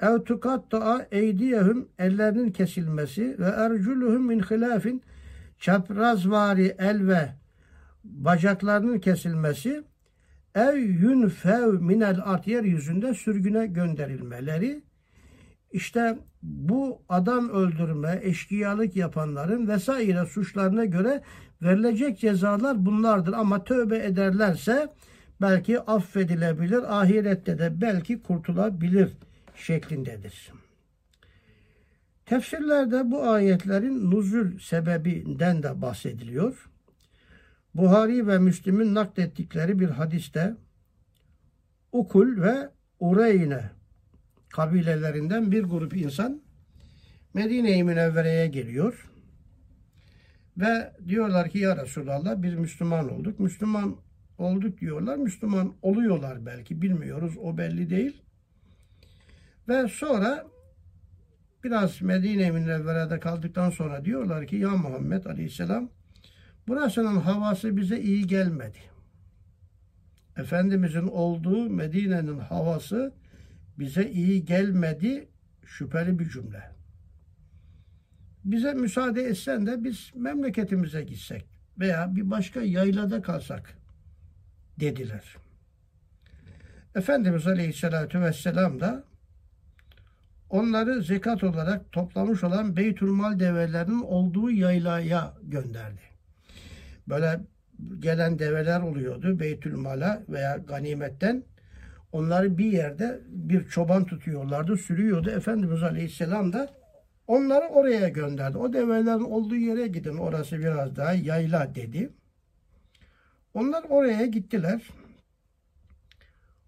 Ev 0.00 0.24
tukatta'a 0.24 1.06
eydiyehum 1.10 1.88
ellerinin 1.98 2.52
kesilmesi 2.52 3.38
ve 3.38 3.44
erculuhum 3.44 4.26
min 4.26 4.40
hilafin 4.40 5.02
çaprazvari 5.58 6.76
el 6.78 7.06
ve 7.06 7.28
bacaklarının 8.04 8.98
kesilmesi. 8.98 9.84
Ev 10.54 10.76
yunfev 10.76 11.80
minel 11.80 12.20
art 12.24 12.46
yeryüzünde 12.46 13.14
sürgüne 13.14 13.66
gönderilmeleri 13.66 14.82
işte 15.70 16.18
bu 16.42 17.02
adam 17.08 17.48
öldürme, 17.48 18.20
eşkıyalık 18.22 18.96
yapanların 18.96 19.68
vesaire 19.68 20.26
suçlarına 20.26 20.84
göre 20.84 21.22
verilecek 21.62 22.18
cezalar 22.18 22.86
bunlardır. 22.86 23.32
Ama 23.32 23.64
tövbe 23.64 23.98
ederlerse 23.98 24.88
belki 25.40 25.80
affedilebilir, 25.80 27.00
ahirette 27.00 27.58
de 27.58 27.80
belki 27.80 28.22
kurtulabilir 28.22 29.10
şeklindedir. 29.54 30.52
Tefsirlerde 32.26 33.10
bu 33.10 33.22
ayetlerin 33.22 34.10
nuzul 34.10 34.58
sebebinden 34.58 35.62
de 35.62 35.82
bahsediliyor. 35.82 36.70
Buhari 37.74 38.26
ve 38.26 38.38
Müslim'in 38.38 38.94
naklettikleri 38.94 39.78
bir 39.78 39.88
hadiste 39.88 40.56
Ukul 41.92 42.42
ve 42.42 42.68
Ureyne 43.00 43.70
kabilelerinden 44.50 45.52
bir 45.52 45.62
grup 45.62 45.96
insan 45.96 46.42
Medine-i 47.34 47.84
Münevvere'ye 47.84 48.46
geliyor. 48.46 49.10
Ve 50.56 50.92
diyorlar 51.08 51.48
ki 51.48 51.58
ya 51.58 51.76
Resulallah 51.76 52.42
biz 52.42 52.54
Müslüman 52.54 53.12
olduk. 53.12 53.40
Müslüman 53.40 53.96
olduk 54.38 54.80
diyorlar. 54.80 55.16
Müslüman 55.16 55.74
oluyorlar 55.82 56.46
belki 56.46 56.82
bilmiyoruz. 56.82 57.34
O 57.42 57.58
belli 57.58 57.90
değil. 57.90 58.22
Ve 59.68 59.88
sonra 59.88 60.46
biraz 61.64 62.02
Medine-i 62.02 62.52
Münevvere'de 62.52 63.20
kaldıktan 63.20 63.70
sonra 63.70 64.04
diyorlar 64.04 64.46
ki 64.46 64.56
ya 64.56 64.70
Muhammed 64.70 65.24
Aleyhisselam 65.24 65.88
burasının 66.68 67.16
havası 67.16 67.76
bize 67.76 68.00
iyi 68.00 68.26
gelmedi. 68.26 68.78
Efendimizin 70.36 71.06
olduğu 71.06 71.70
Medine'nin 71.70 72.38
havası 72.38 73.12
bize 73.80 74.10
iyi 74.10 74.44
gelmedi 74.44 75.28
şüpheli 75.66 76.18
bir 76.18 76.30
cümle. 76.30 76.62
Bize 78.44 78.74
müsaade 78.74 79.22
etsen 79.22 79.66
de 79.66 79.84
biz 79.84 80.10
memleketimize 80.14 81.02
gitsek 81.02 81.44
veya 81.78 82.16
bir 82.16 82.30
başka 82.30 82.60
yaylada 82.60 83.22
kalsak 83.22 83.74
dediler. 84.80 85.36
Efendimiz 86.94 87.46
Aleyhisselatü 87.46 88.20
Vesselam 88.20 88.80
da 88.80 89.04
onları 90.50 91.02
zekat 91.02 91.44
olarak 91.44 91.92
toplamış 91.92 92.44
olan 92.44 92.76
Beytülmal 92.76 93.40
develerinin 93.40 94.02
olduğu 94.02 94.50
yaylaya 94.50 95.34
gönderdi. 95.42 96.00
Böyle 97.08 97.40
gelen 97.98 98.38
develer 98.38 98.80
oluyordu 98.80 99.40
Beytülmal'a 99.40 100.22
veya 100.28 100.56
ganimetten. 100.56 101.44
Onları 102.12 102.58
bir 102.58 102.72
yerde 102.72 103.20
bir 103.26 103.68
çoban 103.68 104.04
tutuyorlardı, 104.04 104.76
sürüyordu. 104.76 105.30
Efendimiz 105.30 105.82
Aleyhisselam 105.82 106.52
da 106.52 106.68
onları 107.26 107.66
oraya 107.66 108.08
gönderdi. 108.08 108.58
O 108.58 108.72
develerin 108.72 109.20
olduğu 109.20 109.56
yere 109.56 109.86
gidin, 109.86 110.16
orası 110.16 110.58
biraz 110.58 110.96
daha 110.96 111.12
yayla 111.12 111.74
dedi. 111.74 112.12
Onlar 113.54 113.84
oraya 113.88 114.26
gittiler. 114.26 114.82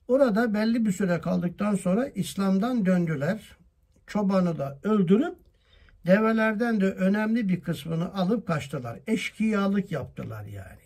Orada 0.09 0.55
belli 0.55 0.87
bir 0.87 0.93
süre 0.93 1.21
kaldıktan 1.21 1.75
sonra 1.75 2.09
İslam'dan 2.09 2.87
döndüler. 2.87 3.57
Çobanı 4.07 4.59
da 4.59 4.79
öldürüp 4.83 5.37
develerden 6.07 6.81
de 6.81 6.93
önemli 6.93 7.49
bir 7.49 7.61
kısmını 7.61 8.15
alıp 8.15 8.47
kaçtılar. 8.47 8.99
Eşkıyalık 9.07 9.93
yaptılar 9.93 10.45
yani. 10.45 10.83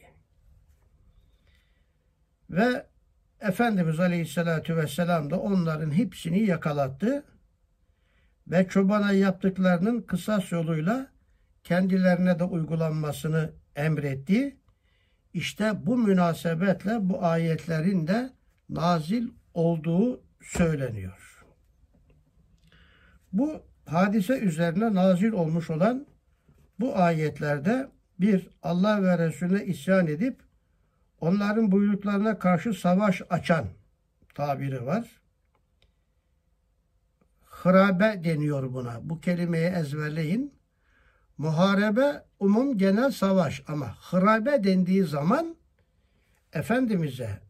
Ve 2.51 2.87
Efendimiz 3.41 4.01
Aleyhisselatü 4.01 4.77
Vesselam 4.77 5.31
da 5.31 5.41
onların 5.41 5.91
hepsini 5.91 6.43
yakalattı 6.43 7.25
ve 8.47 8.69
çobana 8.69 9.13
yaptıklarının 9.13 10.03
kısas 10.03 10.53
yoluyla 10.53 11.07
kendilerine 11.65 12.39
de 12.39 12.45
uygulanmasını 12.45 13.53
emretti. 13.77 14.57
İşte 15.35 15.87
bu 15.87 15.99
münasebetle 15.99 17.09
bu 17.09 17.25
ayetlerin 17.25 18.07
de 18.07 18.31
nazil 18.69 19.29
olduğu 19.55 20.21
söyleniyor. 20.43 21.45
Bu 23.33 23.63
hadise 23.87 24.39
üzerine 24.39 24.95
nazil 24.95 25.33
olmuş 25.33 25.71
olan 25.71 26.07
bu 26.81 26.97
ayetlerde 26.97 27.89
bir 28.21 28.49
Allah 28.63 29.03
ve 29.03 29.19
Resulüne 29.19 29.65
isyan 29.65 30.07
edip 30.07 30.46
onların 31.21 31.73
buyruklarına 31.73 32.39
karşı 32.39 32.73
savaş 32.73 33.23
açan 33.31 33.67
tabiri 34.35 34.87
var. 34.87 35.21
Hırabe 37.45 38.25
deniyor 38.25 38.73
buna. 38.73 39.01
Bu 39.03 39.21
kelimeyi 39.21 39.67
ezberleyin. 39.67 40.55
Muharebe 41.39 42.25
umum 42.41 42.79
genel 42.79 43.11
savaş 43.11 43.63
ama 43.69 43.97
hırabe 44.11 44.65
dendiği 44.65 45.05
zaman 45.05 45.57
Efendimiz'e 46.53 47.41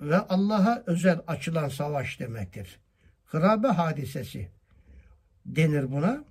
ve 0.00 0.18
Allah'a 0.18 0.82
özel 0.86 1.20
açılan 1.26 1.68
savaş 1.68 2.20
demektir. 2.20 2.80
Hırabe 3.26 3.68
hadisesi 3.68 4.48
denir 5.46 5.92
buna. 5.92 6.24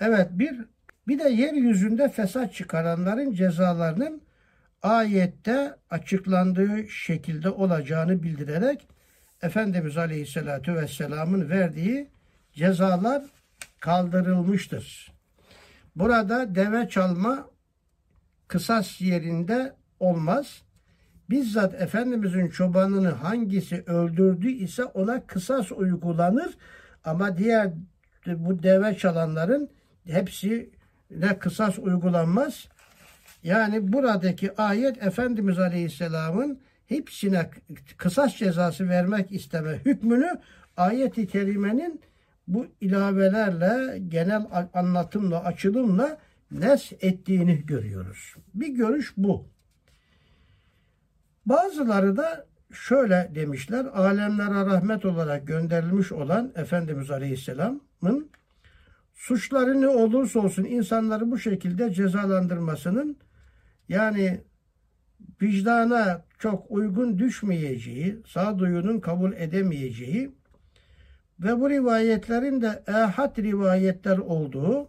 Evet 0.00 0.28
bir 0.32 0.64
bir 1.08 1.18
de 1.18 1.28
yeryüzünde 1.28 2.08
fesat 2.08 2.54
çıkaranların 2.54 3.32
cezalarının 3.32 4.21
ayette 4.82 5.76
açıklandığı 5.90 6.88
şekilde 6.88 7.50
olacağını 7.50 8.22
bildirerek 8.22 8.88
Efendimiz 9.42 9.96
Aleyhisselatü 9.96 10.74
Vesselam'ın 10.74 11.50
verdiği 11.50 12.10
cezalar 12.52 13.22
kaldırılmıştır. 13.80 15.12
Burada 15.96 16.54
deve 16.54 16.88
çalma 16.88 17.46
kısas 18.48 19.00
yerinde 19.00 19.74
olmaz. 20.00 20.62
Bizzat 21.30 21.74
Efendimizin 21.74 22.48
çobanını 22.48 23.08
hangisi 23.08 23.82
öldürdü 23.86 24.48
ise 24.50 24.84
ona 24.84 25.26
kısas 25.26 25.72
uygulanır. 25.72 26.54
Ama 27.04 27.38
diğer 27.38 27.70
bu 28.26 28.62
deve 28.62 28.96
çalanların 28.96 29.70
hepsi 30.06 30.70
ne 31.10 31.38
kısas 31.38 31.78
uygulanmaz. 31.78 32.68
Yani 33.42 33.92
buradaki 33.92 34.56
ayet 34.56 35.02
Efendimiz 35.02 35.58
Aleyhisselam'ın 35.58 36.60
hepsine 36.86 37.50
kısas 37.96 38.36
cezası 38.36 38.88
vermek 38.88 39.32
isteme 39.32 39.78
hükmünü 39.84 40.40
ayet-i 40.76 41.26
kerimenin 41.26 42.00
bu 42.48 42.66
ilavelerle 42.80 43.98
genel 43.98 44.46
anlatımla 44.74 45.44
açılımla 45.44 46.18
nes 46.50 46.92
ettiğini 47.00 47.66
görüyoruz. 47.66 48.34
Bir 48.54 48.68
görüş 48.68 49.12
bu. 49.16 49.46
Bazıları 51.46 52.16
da 52.16 52.46
şöyle 52.72 53.30
demişler. 53.34 53.84
Alemlere 53.84 54.66
rahmet 54.66 55.04
olarak 55.04 55.46
gönderilmiş 55.46 56.12
olan 56.12 56.52
Efendimiz 56.56 57.10
Aleyhisselam'ın 57.10 58.30
suçları 59.14 59.80
ne 59.80 59.88
olursa 59.88 60.40
olsun 60.40 60.64
insanları 60.64 61.30
bu 61.30 61.38
şekilde 61.38 61.92
cezalandırmasının 61.92 63.16
yani 63.92 64.40
vicdana 65.42 66.22
çok 66.38 66.70
uygun 66.70 67.18
düşmeyeceği, 67.18 68.18
sağduyunun 68.26 69.00
kabul 69.00 69.32
edemeyeceği 69.32 70.30
ve 71.40 71.60
bu 71.60 71.70
rivayetlerin 71.70 72.62
de 72.62 72.82
ehad 72.88 73.38
rivayetler 73.38 74.18
olduğu, 74.18 74.88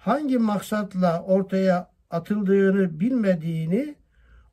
hangi 0.00 0.38
maksatla 0.38 1.22
ortaya 1.22 1.90
atıldığını 2.10 3.00
bilmediğini, 3.00 3.94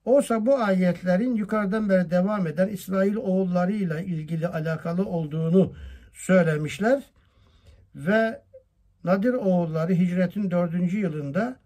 oysa 0.05 0.45
bu 0.45 0.55
ayetlerin 0.55 1.35
yukarıdan 1.35 1.89
beri 1.89 2.11
devam 2.11 2.47
eden 2.47 2.67
İsrail 2.67 3.15
oğullarıyla 3.15 3.99
ilgili 3.99 4.47
alakalı 4.47 5.05
olduğunu 5.05 5.73
söylemişler. 6.13 7.03
Ve 7.95 8.41
Nadir 9.03 9.33
oğulları 9.33 9.93
hicretin 9.93 10.51
dördüncü 10.51 10.99
yılında 10.99 11.59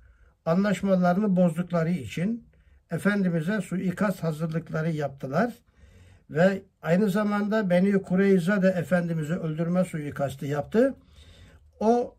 anlaşmalarını 0.46 1.36
bozdukları 1.36 1.90
için 1.90 2.48
Efendimiz'e 2.92 3.62
suikast 3.62 4.24
hazırlıkları 4.24 4.92
yaptılar. 4.92 5.54
Ve 6.30 6.62
aynı 6.82 7.10
zamanda 7.10 7.70
Beni 7.70 8.02
Kureyza 8.02 8.62
da 8.62 8.72
Efendimiz'i 8.72 9.34
öldürme 9.34 9.86
suikastı 9.86 10.46
yaptı. 10.46 10.96
O 11.80 12.16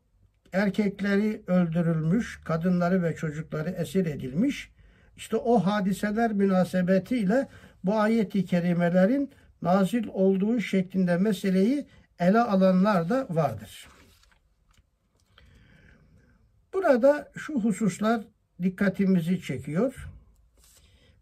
erkekleri 0.53 1.43
öldürülmüş, 1.47 2.41
kadınları 2.45 3.03
ve 3.03 3.17
çocukları 3.17 3.71
esir 3.71 4.07
edilmiş. 4.07 4.71
İşte 5.17 5.37
o 5.37 5.59
hadiseler 5.59 6.33
münasebetiyle 6.33 7.49
bu 7.85 7.95
ayeti 8.01 8.45
kerimelerin 8.45 9.31
nazil 9.63 10.07
olduğu 10.13 10.61
şeklinde 10.61 11.17
meseleyi 11.17 11.87
ele 12.19 12.41
alanlar 12.41 13.09
da 13.09 13.27
vardır. 13.31 13.89
Burada 16.75 17.33
şu 17.37 17.61
hususlar 17.61 18.21
dikkatimizi 18.63 19.43
çekiyor. 19.43 20.09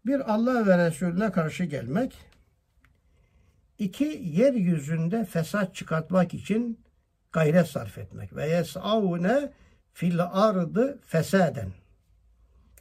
Bir 0.05 0.33
Allah 0.33 0.67
ve 0.67 0.85
Resulüne 0.85 1.31
karşı 1.31 1.63
gelmek, 1.63 2.17
iki 3.79 4.21
yeryüzünde 4.23 5.25
fesat 5.25 5.75
çıkartmak 5.75 6.33
için 6.33 6.79
gayret 7.31 7.67
sarf 7.67 7.97
etmek. 7.97 8.35
Ve 8.35 8.49
yes'avne 8.49 9.51
fil 9.93 10.19
ardı 10.23 10.99
fesaden. 11.05 11.69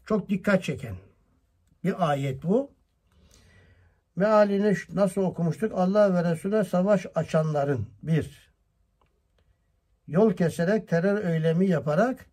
Çok 0.06 0.28
dikkat 0.28 0.64
çeken 0.64 0.94
bir 1.84 2.10
ayet 2.10 2.42
bu. 2.42 2.70
Mealini 4.16 4.76
nasıl 4.92 5.22
okumuştuk? 5.22 5.72
Allah 5.74 6.14
ve 6.14 6.30
Resulüne 6.30 6.64
savaş 6.64 7.06
açanların 7.14 7.86
bir, 8.02 8.52
yol 10.06 10.32
keserek 10.32 10.88
terör 10.88 11.24
eylemi 11.24 11.66
yaparak 11.66 12.31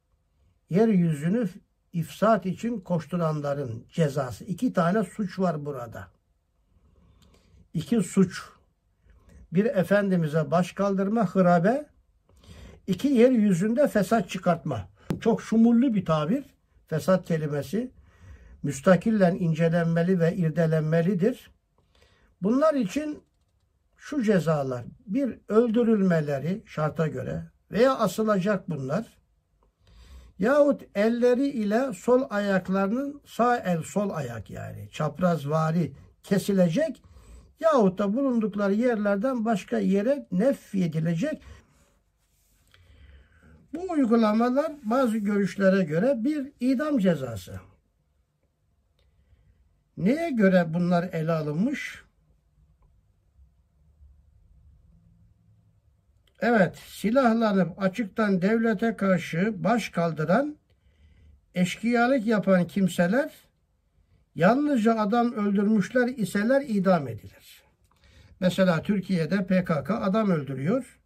yeryüzünü 0.69 1.49
ifsat 1.93 2.45
için 2.45 2.79
koşturanların 2.79 3.85
cezası. 3.91 4.43
İki 4.43 4.73
tane 4.73 5.03
suç 5.03 5.39
var 5.39 5.65
burada. 5.65 6.07
İki 7.73 8.03
suç. 8.03 8.41
Bir 9.53 9.65
Efendimiz'e 9.65 10.51
baş 10.51 10.71
kaldırma, 10.71 11.25
hırabe. 11.25 11.85
İki 12.87 13.07
yeryüzünde 13.07 13.87
fesat 13.87 14.29
çıkartma. 14.29 14.89
Çok 15.21 15.41
şumullu 15.41 15.93
bir 15.93 16.05
tabir. 16.05 16.43
Fesat 16.87 17.25
kelimesi. 17.25 17.91
Müstakillen 18.63 19.35
incelenmeli 19.35 20.19
ve 20.19 20.35
irdelenmelidir. 20.35 21.51
Bunlar 22.41 22.73
için 22.73 23.23
şu 23.97 24.23
cezalar. 24.23 24.85
Bir 25.05 25.37
öldürülmeleri 25.47 26.63
şarta 26.65 27.07
göre 27.07 27.43
veya 27.71 27.97
asılacak 27.97 28.69
bunlar 28.69 29.18
Yahut 30.39 30.81
elleri 30.95 31.47
ile 31.47 31.93
sol 31.93 32.23
ayaklarının 32.29 33.21
sağ 33.25 33.57
el 33.57 33.83
sol 33.83 34.09
ayak 34.09 34.49
yani 34.49 34.89
çaprazvari 34.91 35.91
kesilecek 36.23 37.03
yahut 37.59 37.99
da 37.99 38.13
bulundukları 38.13 38.73
yerlerden 38.73 39.45
başka 39.45 39.79
yere 39.79 40.27
nef 40.31 40.75
edilecek. 40.75 41.41
Bu 43.73 43.91
uygulamalar 43.91 44.71
bazı 44.83 45.17
görüşlere 45.17 45.83
göre 45.83 46.13
bir 46.17 46.51
idam 46.59 46.97
cezası. 46.97 47.59
Neye 49.97 50.29
göre 50.29 50.73
bunlar 50.73 51.09
ele 51.13 51.31
alınmış? 51.31 52.03
Evet, 56.41 56.75
silahlanıp 56.87 57.83
açıktan 57.83 58.41
devlete 58.41 58.95
karşı 58.95 59.63
baş 59.63 59.89
kaldıran, 59.89 60.55
eşkıyalık 61.55 62.25
yapan 62.25 62.67
kimseler 62.67 63.31
yalnızca 64.35 64.95
adam 64.95 65.33
öldürmüşler 65.33 66.07
iseler 66.07 66.61
idam 66.61 67.07
edilir. 67.07 67.63
Mesela 68.39 68.81
Türkiye'de 68.81 69.45
PKK 69.45 69.91
adam 69.91 70.31
öldürüyor, 70.31 70.99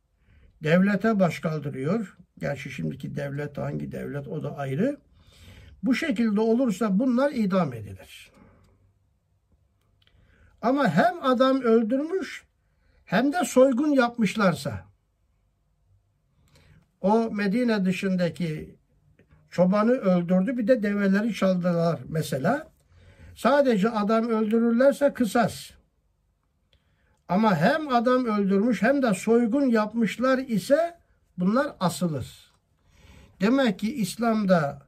devlete 0.63 1.19
baş 1.19 1.39
kaldırıyor. 1.39 2.17
Gerçi 2.37 2.71
şimdiki 2.71 3.15
devlet 3.15 3.57
hangi 3.57 3.91
devlet 3.91 4.27
o 4.27 4.43
da 4.43 4.57
ayrı. 4.57 4.97
Bu 5.83 5.95
şekilde 5.95 6.39
olursa 6.39 6.99
bunlar 6.99 7.31
idam 7.31 7.73
edilir. 7.73 8.31
Ama 10.61 10.89
hem 10.89 11.23
adam 11.23 11.61
öldürmüş 11.61 12.43
hem 13.05 13.33
de 13.33 13.45
soygun 13.45 13.91
yapmışlarsa 13.91 14.92
o 17.03 17.31
Medine 17.31 17.85
dışındaki 17.85 18.75
çobanı 19.49 19.91
öldürdü 19.91 20.57
bir 20.57 20.67
de 20.67 20.83
develeri 20.83 21.33
çaldılar 21.33 21.99
mesela. 22.07 22.67
Sadece 23.35 23.89
adam 23.89 24.29
öldürürlerse 24.29 25.13
kısas. 25.13 25.71
Ama 27.29 27.55
hem 27.55 27.89
adam 27.89 28.25
öldürmüş 28.25 28.81
hem 28.81 29.01
de 29.01 29.13
soygun 29.13 29.69
yapmışlar 29.69 30.37
ise 30.37 30.97
bunlar 31.37 31.67
asılır. 31.79 32.53
Demek 33.41 33.79
ki 33.79 33.95
İslam'da 33.95 34.81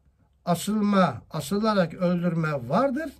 asılma, 0.45 1.21
asılarak 1.31 1.93
öldürme 1.93 2.69
vardır. 2.69 3.11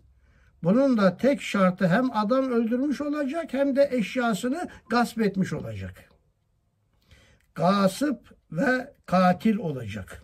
Bunun 0.64 0.98
da 0.98 1.18
tek 1.18 1.42
şartı 1.42 1.88
hem 1.88 2.18
adam 2.18 2.46
öldürmüş 2.46 3.02
olacak 3.02 3.54
hem 3.54 3.76
de 3.76 3.90
eşyasını 3.92 4.68
gasp 4.90 5.22
etmiş 5.22 5.54
olacak. 5.54 6.10
Gasıp 7.56 8.36
ve 8.58 8.94
katil 9.06 9.58
olacak. 9.58 10.22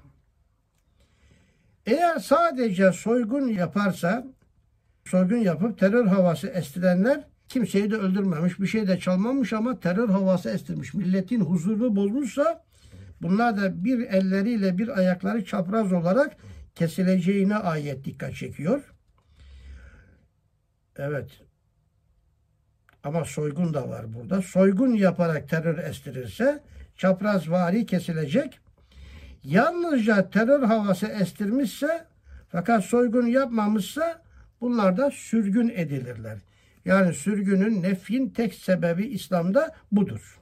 Eğer 1.86 2.20
sadece 2.20 2.92
soygun 2.92 3.48
yaparsa, 3.48 4.28
soygun 5.06 5.38
yapıp 5.38 5.80
terör 5.80 6.08
havası 6.08 6.48
estirenler 6.48 7.24
kimseyi 7.50 7.92
de 7.92 7.96
öldürmemiş, 7.96 8.60
bir 8.60 8.68
şey 8.68 8.88
de 8.88 9.00
çalmamış 9.00 9.54
ama 9.54 9.80
terör 9.80 10.10
havası 10.10 10.50
estirmiş. 10.50 10.94
Milletin 10.94 11.42
huzurunu 11.42 11.96
bozmuşsa 11.96 12.64
bunlar 13.22 13.58
da 13.58 13.84
bir 13.84 14.00
elleriyle 14.00 14.78
bir 14.78 14.98
ayakları 14.98 15.46
çapraz 15.46 15.94
olarak 15.94 16.38
kesileceğine 16.76 17.56
ayet 17.56 18.06
dikkat 18.06 18.36
çekiyor. 18.36 18.94
Evet. 20.98 21.30
Ama 23.04 23.26
soygun 23.26 23.74
da 23.74 23.90
var 23.90 24.14
burada. 24.14 24.42
Soygun 24.42 24.94
yaparak 24.94 25.50
terör 25.50 25.78
estirirse 25.78 26.64
çapraz 27.02 27.52
vari 27.52 27.86
kesilecek. 27.86 28.60
Yalnızca 29.44 30.30
terör 30.30 30.64
havası 30.64 31.08
estirmişse 31.08 32.06
fakat 32.50 32.86
soygun 32.86 33.26
yapmamışsa 33.26 34.22
bunlar 34.62 34.98
da 34.98 35.12
sürgün 35.12 35.70
edilirler. 35.76 36.38
Yani 36.86 37.14
sürgünün 37.14 37.84
nefyin 37.84 38.30
tek 38.30 38.54
sebebi 38.54 39.08
İslam'da 39.08 39.76
budur. 39.92 40.40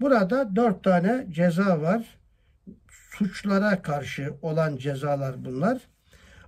Burada 0.00 0.56
dört 0.56 0.84
tane 0.84 1.26
ceza 1.30 1.80
var. 1.80 2.18
Suçlara 2.90 3.82
karşı 3.82 4.34
olan 4.42 4.76
cezalar 4.76 5.44
bunlar. 5.44 5.78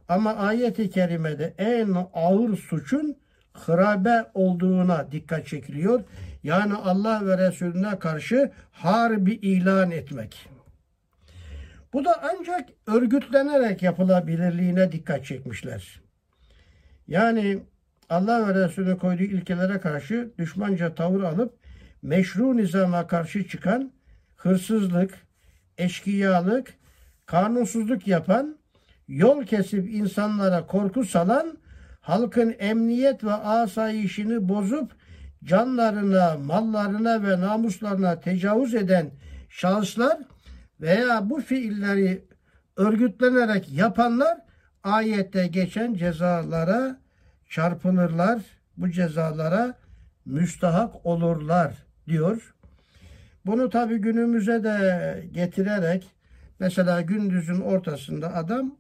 Ama 0.09 0.35
ayet-i 0.35 0.91
kerimede 0.91 1.55
en 1.59 1.95
ağır 2.15 2.57
suçun 2.57 3.17
hırabe 3.53 4.25
olduğuna 4.35 5.13
dikkat 5.13 5.47
çekiliyor. 5.47 6.05
Yani 6.43 6.75
Allah 6.75 7.27
ve 7.27 7.39
Resulüne 7.39 7.99
karşı 7.99 8.53
harbi 8.71 9.33
ilan 9.33 9.91
etmek. 9.91 10.49
Bu 11.93 12.05
da 12.05 12.23
ancak 12.23 12.69
örgütlenerek 12.87 13.83
yapılabilirliğine 13.83 14.93
dikkat 14.93 15.25
çekmişler. 15.25 16.01
Yani 17.09 17.63
Allah 18.09 18.49
ve 18.49 18.65
Resulü 18.65 18.99
koyduğu 18.99 19.23
ilkelere 19.23 19.81
karşı 19.81 20.33
düşmanca 20.39 20.95
tavır 20.95 21.23
alıp 21.23 21.59
meşru 22.03 22.57
nizama 22.57 23.07
karşı 23.07 23.49
çıkan 23.49 23.93
hırsızlık, 24.37 25.15
eşkıyalık, 25.79 26.75
kanunsuzluk 27.27 28.07
yapan, 28.07 28.59
yol 29.09 29.45
kesip 29.45 29.91
insanlara 29.91 30.67
korku 30.67 31.05
salan, 31.05 31.59
halkın 32.01 32.55
emniyet 32.59 33.25
ve 33.25 33.33
asayişini 33.33 34.49
bozup 34.49 34.93
canlarına, 35.45 36.37
mallarına 36.37 37.23
ve 37.23 37.41
namuslarına 37.41 38.21
tecavüz 38.21 38.75
eden 38.75 39.11
şahıslar 39.49 40.19
veya 40.81 41.31
bu 41.31 41.41
fiilleri 41.41 42.25
örgütlenerek 42.77 43.73
yapanlar 43.73 44.39
ayette 44.83 45.47
geçen 45.47 45.95
cezalara 45.95 46.97
çarpılırlar. 47.49 48.43
Bu 48.77 48.91
cezalara 48.91 49.75
müstahak 50.25 51.07
olurlar 51.07 51.75
diyor. 52.09 52.55
Bunu 53.47 53.71
tabi 53.71 53.99
günümüze 53.99 54.65
de 54.65 55.25
getirerek 55.33 56.11
mesela 56.59 57.01
gündüzün 57.01 57.61
ortasında 57.61 58.35
adam 58.35 58.77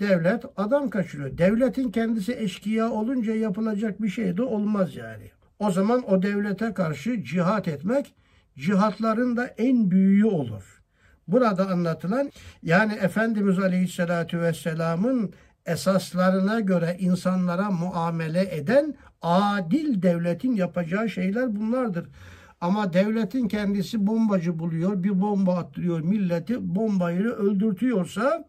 devlet 0.00 0.44
adam 0.56 0.90
kaçırıyor. 0.90 1.38
Devletin 1.38 1.90
kendisi 1.90 2.34
eşkıya 2.34 2.90
olunca 2.90 3.34
yapılacak 3.34 4.02
bir 4.02 4.08
şey 4.08 4.36
de 4.36 4.42
olmaz 4.42 4.96
yani. 4.96 5.30
O 5.58 5.70
zaman 5.70 6.10
o 6.10 6.22
devlete 6.22 6.74
karşı 6.74 7.24
cihat 7.24 7.68
etmek 7.68 8.14
cihatların 8.58 9.36
da 9.36 9.46
en 9.46 9.90
büyüğü 9.90 10.24
olur. 10.24 10.82
Burada 11.28 11.68
anlatılan 11.68 12.30
yani 12.62 12.92
Efendimiz 12.92 13.58
Aleyhisselatü 13.58 14.40
Vesselam'ın 14.40 15.32
esaslarına 15.66 16.60
göre 16.60 16.96
insanlara 17.00 17.70
muamele 17.70 18.56
eden 18.56 18.94
adil 19.22 20.02
devletin 20.02 20.54
yapacağı 20.54 21.08
şeyler 21.08 21.56
bunlardır. 21.56 22.08
Ama 22.60 22.92
devletin 22.92 23.48
kendisi 23.48 24.06
bombacı 24.06 24.58
buluyor, 24.58 25.02
bir 25.02 25.20
bomba 25.20 25.56
attırıyor 25.56 26.00
milleti, 26.00 26.74
bombayla 26.74 27.30
öldürtüyorsa 27.30 28.44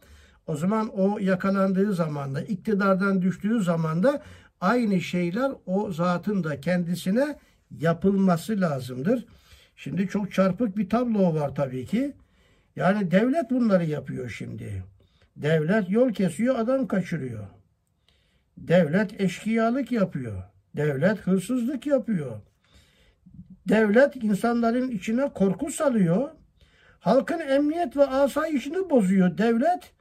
o 0.48 0.56
zaman 0.56 0.88
o 0.88 1.20
yakalandığı 1.20 1.94
zamanda, 1.94 2.42
iktidardan 2.42 3.22
düştüğü 3.22 3.64
zamanda 3.64 4.22
aynı 4.66 5.02
şeyler 5.02 5.52
o 5.66 5.92
zatın 5.92 6.44
da 6.44 6.62
kendisine 6.62 7.36
yapılması 7.80 8.62
lazımdır. 8.62 9.26
Şimdi 9.76 10.08
çok 10.08 10.32
çarpık 10.32 10.78
bir 10.78 10.90
tablo 10.90 11.36
var 11.36 11.56
tabii 11.56 11.86
ki. 11.86 12.14
Yani 12.76 13.12
devlet 13.12 13.52
bunları 13.52 13.86
yapıyor 13.86 14.30
şimdi. 14.30 14.84
Devlet 15.38 15.90
yol 15.90 16.14
kesiyor, 16.14 16.56
adam 16.60 16.88
kaçırıyor. 16.88 17.48
Devlet 18.58 19.22
eşkıyalık 19.22 19.92
yapıyor. 19.92 20.44
Devlet 20.76 21.20
hırsızlık 21.20 21.86
yapıyor. 21.88 22.42
Devlet 23.70 24.16
insanların 24.16 24.92
içine 24.92 25.30
korku 25.34 25.72
salıyor. 25.72 26.30
Halkın 27.00 27.40
emniyet 27.40 27.98
ve 27.98 28.06
asayişini 28.06 28.90
bozuyor. 28.90 29.38
Devlet 29.38 29.92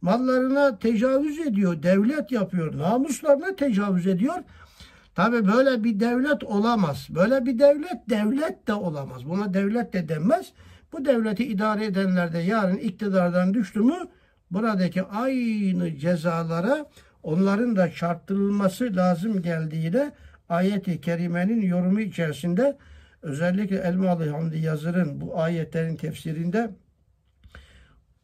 mallarına 0.00 0.78
tecavüz 0.78 1.38
ediyor. 1.38 1.82
Devlet 1.82 2.32
yapıyor. 2.32 2.78
Namuslarına 2.78 3.56
tecavüz 3.56 4.06
ediyor. 4.06 4.36
Tabi 5.14 5.46
böyle 5.46 5.84
bir 5.84 6.00
devlet 6.00 6.44
olamaz. 6.44 7.06
Böyle 7.10 7.46
bir 7.46 7.58
devlet 7.58 8.10
devlet 8.10 8.66
de 8.66 8.74
olamaz. 8.74 9.28
Buna 9.28 9.54
devlet 9.54 9.92
de 9.92 10.08
denmez. 10.08 10.52
Bu 10.92 11.04
devleti 11.04 11.44
idare 11.44 11.84
edenler 11.84 12.32
de 12.32 12.38
yarın 12.38 12.76
iktidardan 12.76 13.54
düştü 13.54 13.80
mü 13.80 13.96
buradaki 14.50 15.02
aynı 15.02 15.96
cezalara 15.96 16.86
onların 17.22 17.76
da 17.76 17.92
çarptırılması 17.92 18.96
lazım 18.96 19.42
geldiğiyle 19.42 20.12
ayeti 20.48 21.00
kerimenin 21.00 21.62
yorumu 21.62 22.00
içerisinde 22.00 22.76
özellikle 23.22 23.76
Elmalı 23.76 24.30
Hamdi 24.30 24.58
Yazır'ın 24.58 25.20
bu 25.20 25.40
ayetlerin 25.40 25.96
tefsirinde 25.96 26.70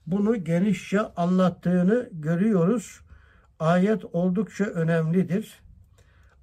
bunu 0.07 0.45
genişçe 0.45 1.01
anlattığını 1.01 2.09
görüyoruz. 2.13 3.01
Ayet 3.59 4.05
oldukça 4.05 4.65
önemlidir. 4.65 5.63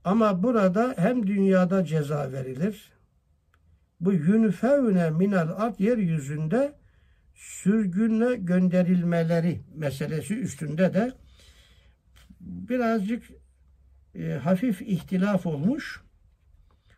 Ama 0.04 0.44
burada 0.44 0.94
hem 0.98 1.28
dünyada 1.28 1.86
ceza 1.86 2.32
verilir. 2.32 2.92
Bu 4.00 4.14
yünfevne 4.14 5.10
minel 5.10 5.50
art 5.50 5.80
yeryüzünde 5.80 6.74
sürgünle 7.36 8.36
gönderilmeleri 8.36 9.62
meselesi 9.76 10.40
üstünde 10.40 10.94
de 10.94 11.12
birazcık 12.40 13.24
e, 14.16 14.32
hafif 14.34 14.82
ihtilaf 14.82 15.46
olmuş. 15.46 16.02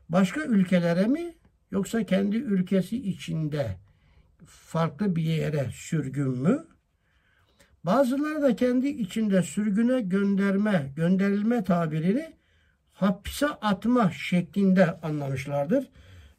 Başka 0.10 0.42
ülkelere 0.42 1.08
mi 1.08 1.36
yoksa 1.72 2.04
kendi 2.04 2.38
ülkesi 2.38 3.10
içinde 3.10 3.78
farklı 4.46 5.16
bir 5.16 5.24
yere 5.24 5.70
sürgün 5.74 6.30
mü? 6.30 6.66
Bazıları 7.84 8.42
da 8.42 8.56
kendi 8.56 8.88
içinde 8.88 9.42
sürgüne 9.42 10.02
gönderme, 10.02 10.92
gönderilme 10.96 11.64
tabirini 11.64 12.34
hapse 12.94 13.48
atma 13.48 14.12
şeklinde 14.12 14.92
anlamışlardır. 15.02 15.88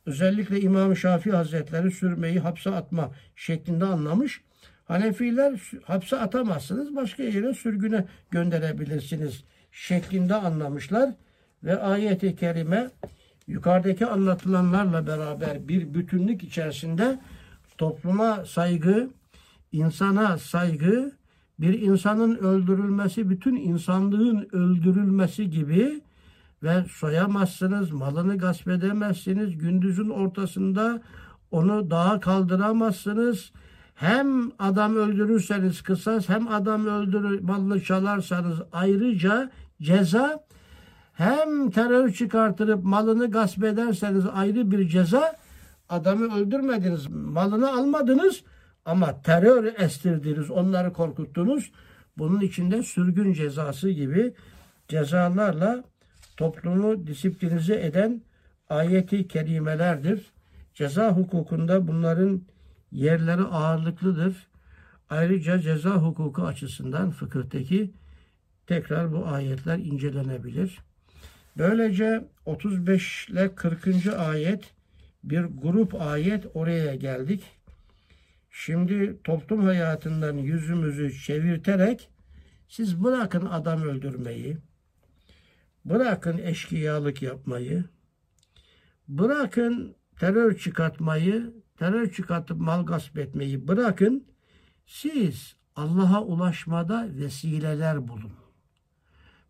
Özellikle 0.07 0.61
İmam 0.61 0.97
Şafii 0.97 1.33
Hazretleri 1.33 1.91
sürmeyi 1.91 2.39
hapse 2.39 2.71
atma 2.71 3.11
şeklinde 3.37 3.85
anlamış. 3.85 4.41
Hanefiler 4.85 5.61
hapse 5.85 6.17
atamazsınız, 6.17 6.97
başka 6.97 7.23
yere 7.23 7.55
sürgüne 7.55 8.05
gönderebilirsiniz 8.31 9.45
şeklinde 9.73 10.35
anlamışlar. 10.35 11.11
Ve 11.65 11.77
ayeti 11.81 12.37
kerime 12.37 12.91
yukarıdaki 13.47 14.07
anlatılanlarla 14.07 15.07
beraber 15.07 15.69
bir 15.69 15.95
bütünlük 15.95 16.43
içerisinde 16.43 17.19
topluma 17.79 18.45
saygı, 18.45 19.11
insana 19.73 20.39
saygı, 20.39 21.13
bir 21.59 21.81
insanın 21.81 22.37
öldürülmesi 22.37 23.31
bütün 23.31 23.57
insanlığın 23.57 24.49
öldürülmesi 24.53 25.51
gibi 25.51 26.01
ve 26.63 26.85
soyamazsınız, 26.91 27.91
malını 27.91 28.39
gasp 28.39 28.69
edemezsiniz, 28.69 29.59
gündüzün 29.59 30.11
ortasında 30.11 31.03
onu 31.51 31.91
dağa 31.91 32.21
kaldıramazsınız. 32.21 33.53
Hem 33.95 34.51
adam 34.59 34.97
öldürürseniz 34.97 35.83
kısas, 35.83 36.29
hem 36.29 36.49
adam 36.49 36.87
öldürür, 36.87 37.41
malını 37.41 37.83
çalarsanız 37.83 38.59
ayrıca 38.73 39.51
ceza, 39.83 40.45
hem 41.13 41.71
terör 41.71 42.13
çıkartırıp 42.13 42.85
malını 42.85 43.31
gasp 43.31 43.65
ederseniz 43.65 44.25
ayrı 44.35 44.71
bir 44.71 44.89
ceza, 44.89 45.37
adamı 45.89 46.37
öldürmediniz, 46.37 47.07
malını 47.11 47.73
almadınız 47.73 48.43
ama 48.85 49.23
terör 49.23 49.75
estirdiniz, 49.79 50.51
onları 50.51 50.93
korkuttunuz. 50.93 51.73
Bunun 52.19 52.41
içinde 52.41 52.83
sürgün 52.83 53.33
cezası 53.33 53.91
gibi 53.91 54.35
cezalarla 54.89 55.85
toplumu 56.37 57.07
disiplinize 57.07 57.75
eden 57.75 58.23
ayeti 58.69 59.29
kerimelerdir. 59.29 60.33
Ceza 60.75 61.11
hukukunda 61.11 61.89
bunların 61.89 62.43
yerleri 62.93 63.43
ağırlıklıdır. 63.43 64.47
Ayrıca 65.11 65.59
ceza 65.59 65.91
hukuku 65.91 66.43
açısından 66.43 67.11
fıkıhtaki 67.11 67.95
tekrar 68.67 69.13
bu 69.13 69.27
ayetler 69.27 69.79
incelenebilir. 69.79 70.79
Böylece 71.59 72.25
35 72.47 73.29
ile 73.29 73.55
40. 73.55 74.07
ayet 74.19 74.75
bir 75.25 75.45
grup 75.45 75.95
ayet 75.95 76.47
oraya 76.55 76.95
geldik. 76.95 77.43
Şimdi 78.51 79.23
toplum 79.25 79.65
hayatından 79.65 80.37
yüzümüzü 80.37 81.19
çevirterek 81.19 82.09
siz 82.69 83.05
bırakın 83.05 83.47
adam 83.47 83.83
öldürmeyi, 83.83 84.59
bırakın 85.85 86.39
eşkıyalık 86.39 87.23
yapmayı, 87.23 87.85
bırakın 89.09 89.97
terör 90.21 90.59
çıkartmayı, 90.59 91.55
terör 91.79 92.13
çıkartıp 92.13 92.61
mal 92.61 92.87
gasp 92.87 93.19
etmeyi 93.19 93.69
bırakın. 93.69 94.25
Siz 94.87 95.57
Allah'a 95.77 96.23
ulaşmada 96.23 97.09
vesileler 97.11 98.09
bulun. 98.09 98.33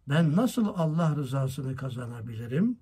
Ben 0.09 0.37
nasıl 0.37 0.67
Allah 0.77 1.17
rızasını 1.17 1.77
kazanabilirim? 1.77 2.79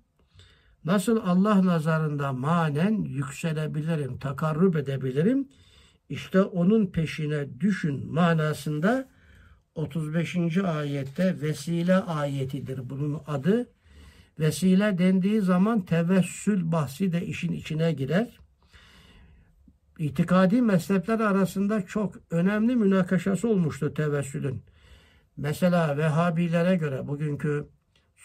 Nasıl 0.85 1.17
Allah 1.25 1.65
nazarında 1.65 2.33
manen 2.33 3.01
yükselebilirim, 3.01 4.17
takarrub 4.17 4.75
edebilirim? 4.75 5.47
İşte 6.09 6.41
onun 6.41 6.87
peşine 6.87 7.59
düşün 7.59 8.13
manasında 8.13 9.07
35. 9.75 10.57
ayette 10.57 11.41
vesile 11.41 11.95
ayetidir 11.95 12.89
bunun 12.89 13.21
adı. 13.27 13.69
Vesile 14.39 14.97
dendiği 14.97 15.41
zaman 15.41 15.81
tevessül 15.81 16.71
bahsi 16.71 17.11
de 17.11 17.25
işin 17.25 17.51
içine 17.51 17.93
girer. 17.93 18.39
İtikadi 19.99 20.61
mezhepler 20.61 21.19
arasında 21.19 21.85
çok 21.85 22.15
önemli 22.31 22.75
münakaşası 22.75 23.47
olmuştu 23.47 23.93
tevessülün. 23.93 24.63
Mesela 25.37 25.97
Vehhabilere 25.97 26.75
göre 26.75 27.07
bugünkü 27.07 27.67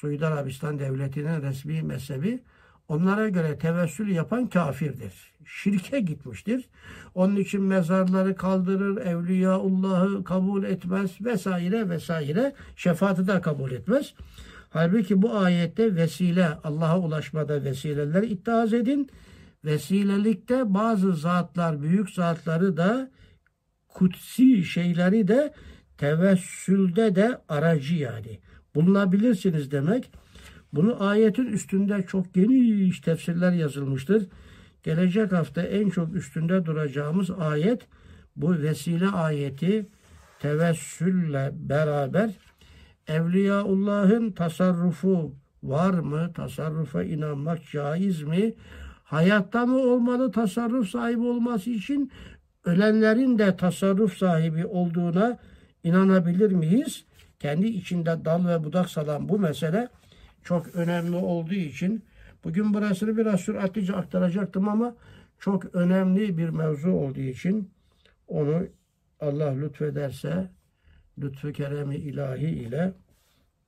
Suudi 0.00 0.26
Arabistan 0.26 0.78
Devleti'nin 0.78 1.42
resmi 1.42 1.82
mezhebi 1.82 2.40
onlara 2.88 3.28
göre 3.28 3.58
tevessül 3.58 4.08
yapan 4.08 4.46
kafirdir. 4.46 5.12
Şirke 5.44 6.00
gitmiştir. 6.00 6.68
Onun 7.14 7.36
için 7.36 7.62
mezarları 7.62 8.36
kaldırır, 8.36 8.96
Evliyaullah'ı 8.96 10.24
kabul 10.24 10.64
etmez 10.64 11.20
vesaire 11.20 11.88
vesaire. 11.88 12.54
Şefaati 12.76 13.26
de 13.26 13.40
kabul 13.40 13.70
etmez. 13.70 14.14
Halbuki 14.70 15.22
bu 15.22 15.38
ayette 15.38 15.96
vesile, 15.96 16.48
Allah'a 16.64 16.98
ulaşmada 16.98 17.64
vesileler 17.64 18.22
ittihaz 18.22 18.72
edin. 18.74 19.10
Vesilelikte 19.64 20.74
bazı 20.74 21.12
zatlar, 21.12 21.82
büyük 21.82 22.10
zatları 22.10 22.76
da 22.76 23.10
kutsi 23.88 24.64
şeyleri 24.64 25.28
de 25.28 25.54
tevessülde 25.96 27.14
de 27.14 27.40
aracı 27.48 27.94
yani. 27.94 28.38
Bulunabilirsiniz 28.74 29.70
demek. 29.70 30.10
Bunu 30.72 31.02
ayetin 31.02 31.46
üstünde 31.46 32.04
çok 32.08 32.34
geniş 32.34 33.00
tefsirler 33.00 33.52
yazılmıştır. 33.52 34.26
Gelecek 34.82 35.32
hafta 35.32 35.62
en 35.62 35.90
çok 35.90 36.14
üstünde 36.14 36.66
duracağımız 36.66 37.30
ayet 37.30 37.86
bu 38.36 38.52
vesile 38.52 39.08
ayeti 39.08 39.86
tevessülle 40.40 41.50
beraber 41.54 42.30
Evliyaullah'ın 43.06 44.30
tasarrufu 44.30 45.34
var 45.62 45.94
mı? 45.94 46.32
Tasarrufa 46.34 47.02
inanmak 47.02 47.70
caiz 47.70 48.22
mi? 48.22 48.54
Hayatta 49.04 49.66
mı 49.66 49.78
olmalı 49.78 50.32
tasarruf 50.32 50.88
sahibi 50.88 51.20
olması 51.20 51.70
için? 51.70 52.12
Ölenlerin 52.64 53.38
de 53.38 53.56
tasarruf 53.56 54.16
sahibi 54.16 54.66
olduğuna 54.66 55.38
inanabilir 55.84 56.52
miyiz? 56.52 57.04
Kendi 57.38 57.66
içinde 57.66 58.24
dal 58.24 58.48
ve 58.48 58.64
budak 58.64 58.90
salan 58.90 59.28
bu 59.28 59.38
mesele 59.38 59.88
çok 60.42 60.74
önemli 60.74 61.16
olduğu 61.16 61.54
için 61.54 62.04
bugün 62.44 62.74
burasını 62.74 63.16
biraz 63.16 63.40
süratlice 63.40 63.96
aktaracaktım 63.96 64.68
ama 64.68 64.96
çok 65.38 65.74
önemli 65.74 66.38
bir 66.38 66.48
mevzu 66.48 66.90
olduğu 66.90 67.20
için 67.20 67.70
onu 68.28 68.66
Allah 69.20 69.50
lütfederse 69.50 70.50
lütfü 71.18 71.52
keremi 71.52 71.96
ilahi 71.96 72.46
ile 72.46 72.92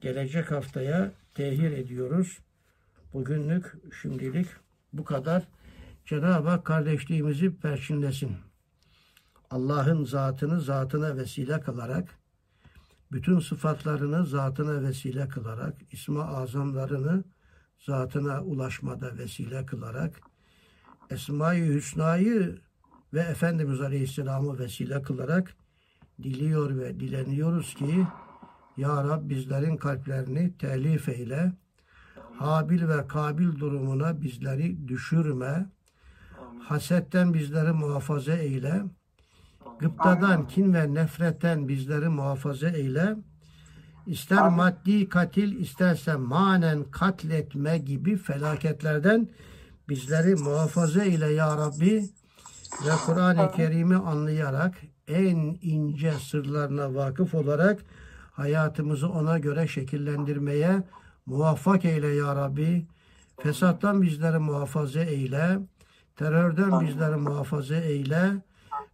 gelecek 0.00 0.50
haftaya 0.50 1.12
tehir 1.34 1.70
ediyoruz. 1.70 2.38
Bugünlük 3.12 3.94
şimdilik 4.02 4.46
bu 4.92 5.04
kadar. 5.04 5.42
Cenab-ı 6.06 6.48
Hak 6.48 6.64
kardeşliğimizi 6.64 7.56
perçinlesin. 7.56 8.36
Allah'ın 9.50 10.04
zatını 10.04 10.60
zatına 10.60 11.16
vesile 11.16 11.60
kılarak, 11.60 12.19
bütün 13.12 13.38
sıfatlarını 13.38 14.26
zatına 14.26 14.82
vesile 14.82 15.28
kılarak, 15.28 15.74
isma 15.92 16.24
azamlarını 16.24 17.24
zatına 17.86 18.42
ulaşmada 18.42 19.18
vesile 19.18 19.66
kılarak, 19.66 20.20
Esma-i 21.10 21.74
Hüsna'yı 21.74 22.58
ve 23.14 23.20
Efendimiz 23.20 23.80
Aleyhisselam'ı 23.80 24.58
vesile 24.58 25.02
kılarak 25.02 25.54
diliyor 26.22 26.78
ve 26.78 27.00
dileniyoruz 27.00 27.74
ki 27.74 28.06
Ya 28.76 29.04
Rab 29.04 29.28
bizlerin 29.28 29.76
kalplerini 29.76 30.58
telif 30.58 31.08
eyle, 31.08 31.52
Habil 32.38 32.88
ve 32.88 33.06
Kabil 33.06 33.58
durumuna 33.58 34.22
bizleri 34.22 34.88
düşürme, 34.88 35.66
hasetten 36.60 37.34
bizleri 37.34 37.72
muhafaza 37.72 38.32
eyle, 38.32 38.82
gıptadan, 39.80 40.48
kin 40.48 40.74
ve 40.74 40.94
nefretten 40.94 41.68
bizleri 41.68 42.08
muhafaza 42.08 42.68
eyle, 42.68 43.16
ister 44.06 44.48
maddi 44.48 45.08
katil 45.08 45.60
isterse 45.60 46.16
manen 46.16 46.84
katletme 46.84 47.78
gibi 47.78 48.16
felaketlerden 48.16 49.28
bizleri 49.88 50.34
muhafaza 50.34 51.04
eyle 51.04 51.26
ya 51.26 51.56
Rabbi 51.56 52.04
ve 52.86 52.90
Kur'an-ı 53.06 53.52
Kerim'i 53.52 53.96
anlayarak 53.96 54.74
en 55.08 55.58
ince 55.62 56.12
sırlarına 56.12 56.94
vakıf 56.94 57.34
olarak 57.34 57.80
hayatımızı 58.32 59.08
ona 59.08 59.38
göre 59.38 59.68
şekillendirmeye 59.68 60.82
muvaffak 61.26 61.84
eyle 61.84 62.06
ya 62.06 62.36
Rabbi. 62.36 62.86
Fesattan 63.42 64.02
bizleri 64.02 64.38
muhafaza 64.38 65.00
eyle. 65.00 65.58
Terörden 66.16 66.80
bizleri 66.80 67.16
muhafaza 67.16 67.76
eyle. 67.76 68.32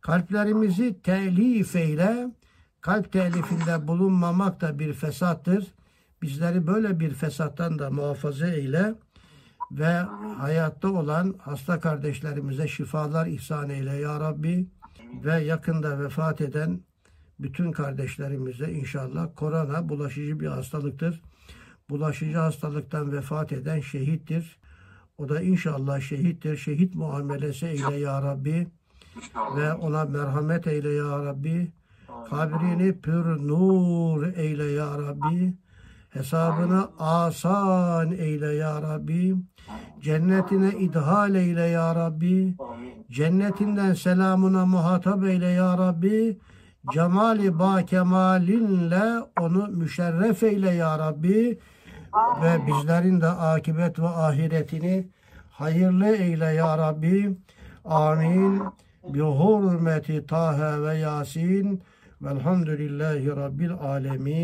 Kalplerimizi 0.06 1.02
telif 1.02 1.76
eyle. 1.76 2.30
Kalp 2.80 3.12
telifinde 3.12 3.88
bulunmamak 3.88 4.60
da 4.60 4.78
bir 4.78 4.92
fesattır. 4.92 5.66
Bizleri 6.22 6.66
böyle 6.66 7.00
bir 7.00 7.10
fesattan 7.10 7.78
da 7.78 7.90
muhafaza 7.90 8.46
eyle 8.46 8.94
ve 9.70 9.92
hayatta 10.38 10.88
olan 10.88 11.34
hasta 11.38 11.80
kardeşlerimize 11.80 12.68
şifalar 12.68 13.26
ihsan 13.26 13.70
eyle 13.70 13.92
ya 13.92 14.20
Rabbi 14.20 14.66
ve 15.24 15.34
yakında 15.34 16.00
vefat 16.00 16.40
eden 16.40 16.80
bütün 17.40 17.72
kardeşlerimize 17.72 18.70
inşallah 18.70 19.28
korona 19.36 19.88
bulaşıcı 19.88 20.40
bir 20.40 20.46
hastalıktır. 20.46 21.22
Bulaşıcı 21.90 22.38
hastalıktan 22.38 23.12
vefat 23.12 23.52
eden 23.52 23.80
şehittir. 23.80 24.58
O 25.18 25.28
da 25.28 25.40
inşallah 25.40 26.00
şehittir. 26.00 26.56
Şehit 26.56 26.94
muamelesi 26.94 27.66
eyle 27.66 27.96
ya 27.96 28.22
Rabbi 28.22 28.66
ve 29.56 29.74
ona 29.74 30.04
merhamet 30.04 30.66
eyle 30.66 30.92
ya 30.92 31.24
Rabbi. 31.24 31.72
Kabrini 32.30 33.00
pür 33.00 33.48
nur 33.48 34.26
eyle 34.36 34.64
ya 34.64 34.98
Rabbi. 34.98 35.54
Hesabını 36.10 36.88
asan 36.98 38.10
eyle 38.12 38.54
ya 38.54 38.82
Rabbi. 38.82 39.34
Cennetine 40.00 40.70
idhal 40.78 41.34
eyle 41.34 41.62
ya 41.66 41.94
Rabbi. 41.94 42.56
Cennetinden 43.10 43.94
selamına 43.94 44.66
muhatap 44.66 45.24
eyle 45.24 45.46
ya 45.46 45.78
Rabbi. 45.78 46.38
Cemali 46.92 47.58
ba 47.58 47.82
kemalinle 47.86 49.04
onu 49.40 49.68
müşerref 49.68 50.42
eyle 50.42 50.70
ya 50.70 50.98
Rabbi. 50.98 51.58
Ve 52.42 52.66
bizlerin 52.66 53.20
de 53.20 53.26
akibet 53.26 53.98
ve 53.98 54.08
ahiretini 54.08 55.08
hayırlı 55.50 56.06
eyle 56.06 56.44
ya 56.44 56.78
Rabbi. 56.78 57.36
Amin. 57.84 58.62
Bi 59.14 59.20
hurmeti 59.20 60.26
Taha 60.26 60.82
ve 60.82 60.94
Yasin. 60.98 61.82
Velhamdülillahi 62.22 63.28
Rabbil 63.28 63.72
alemin. 63.72 64.34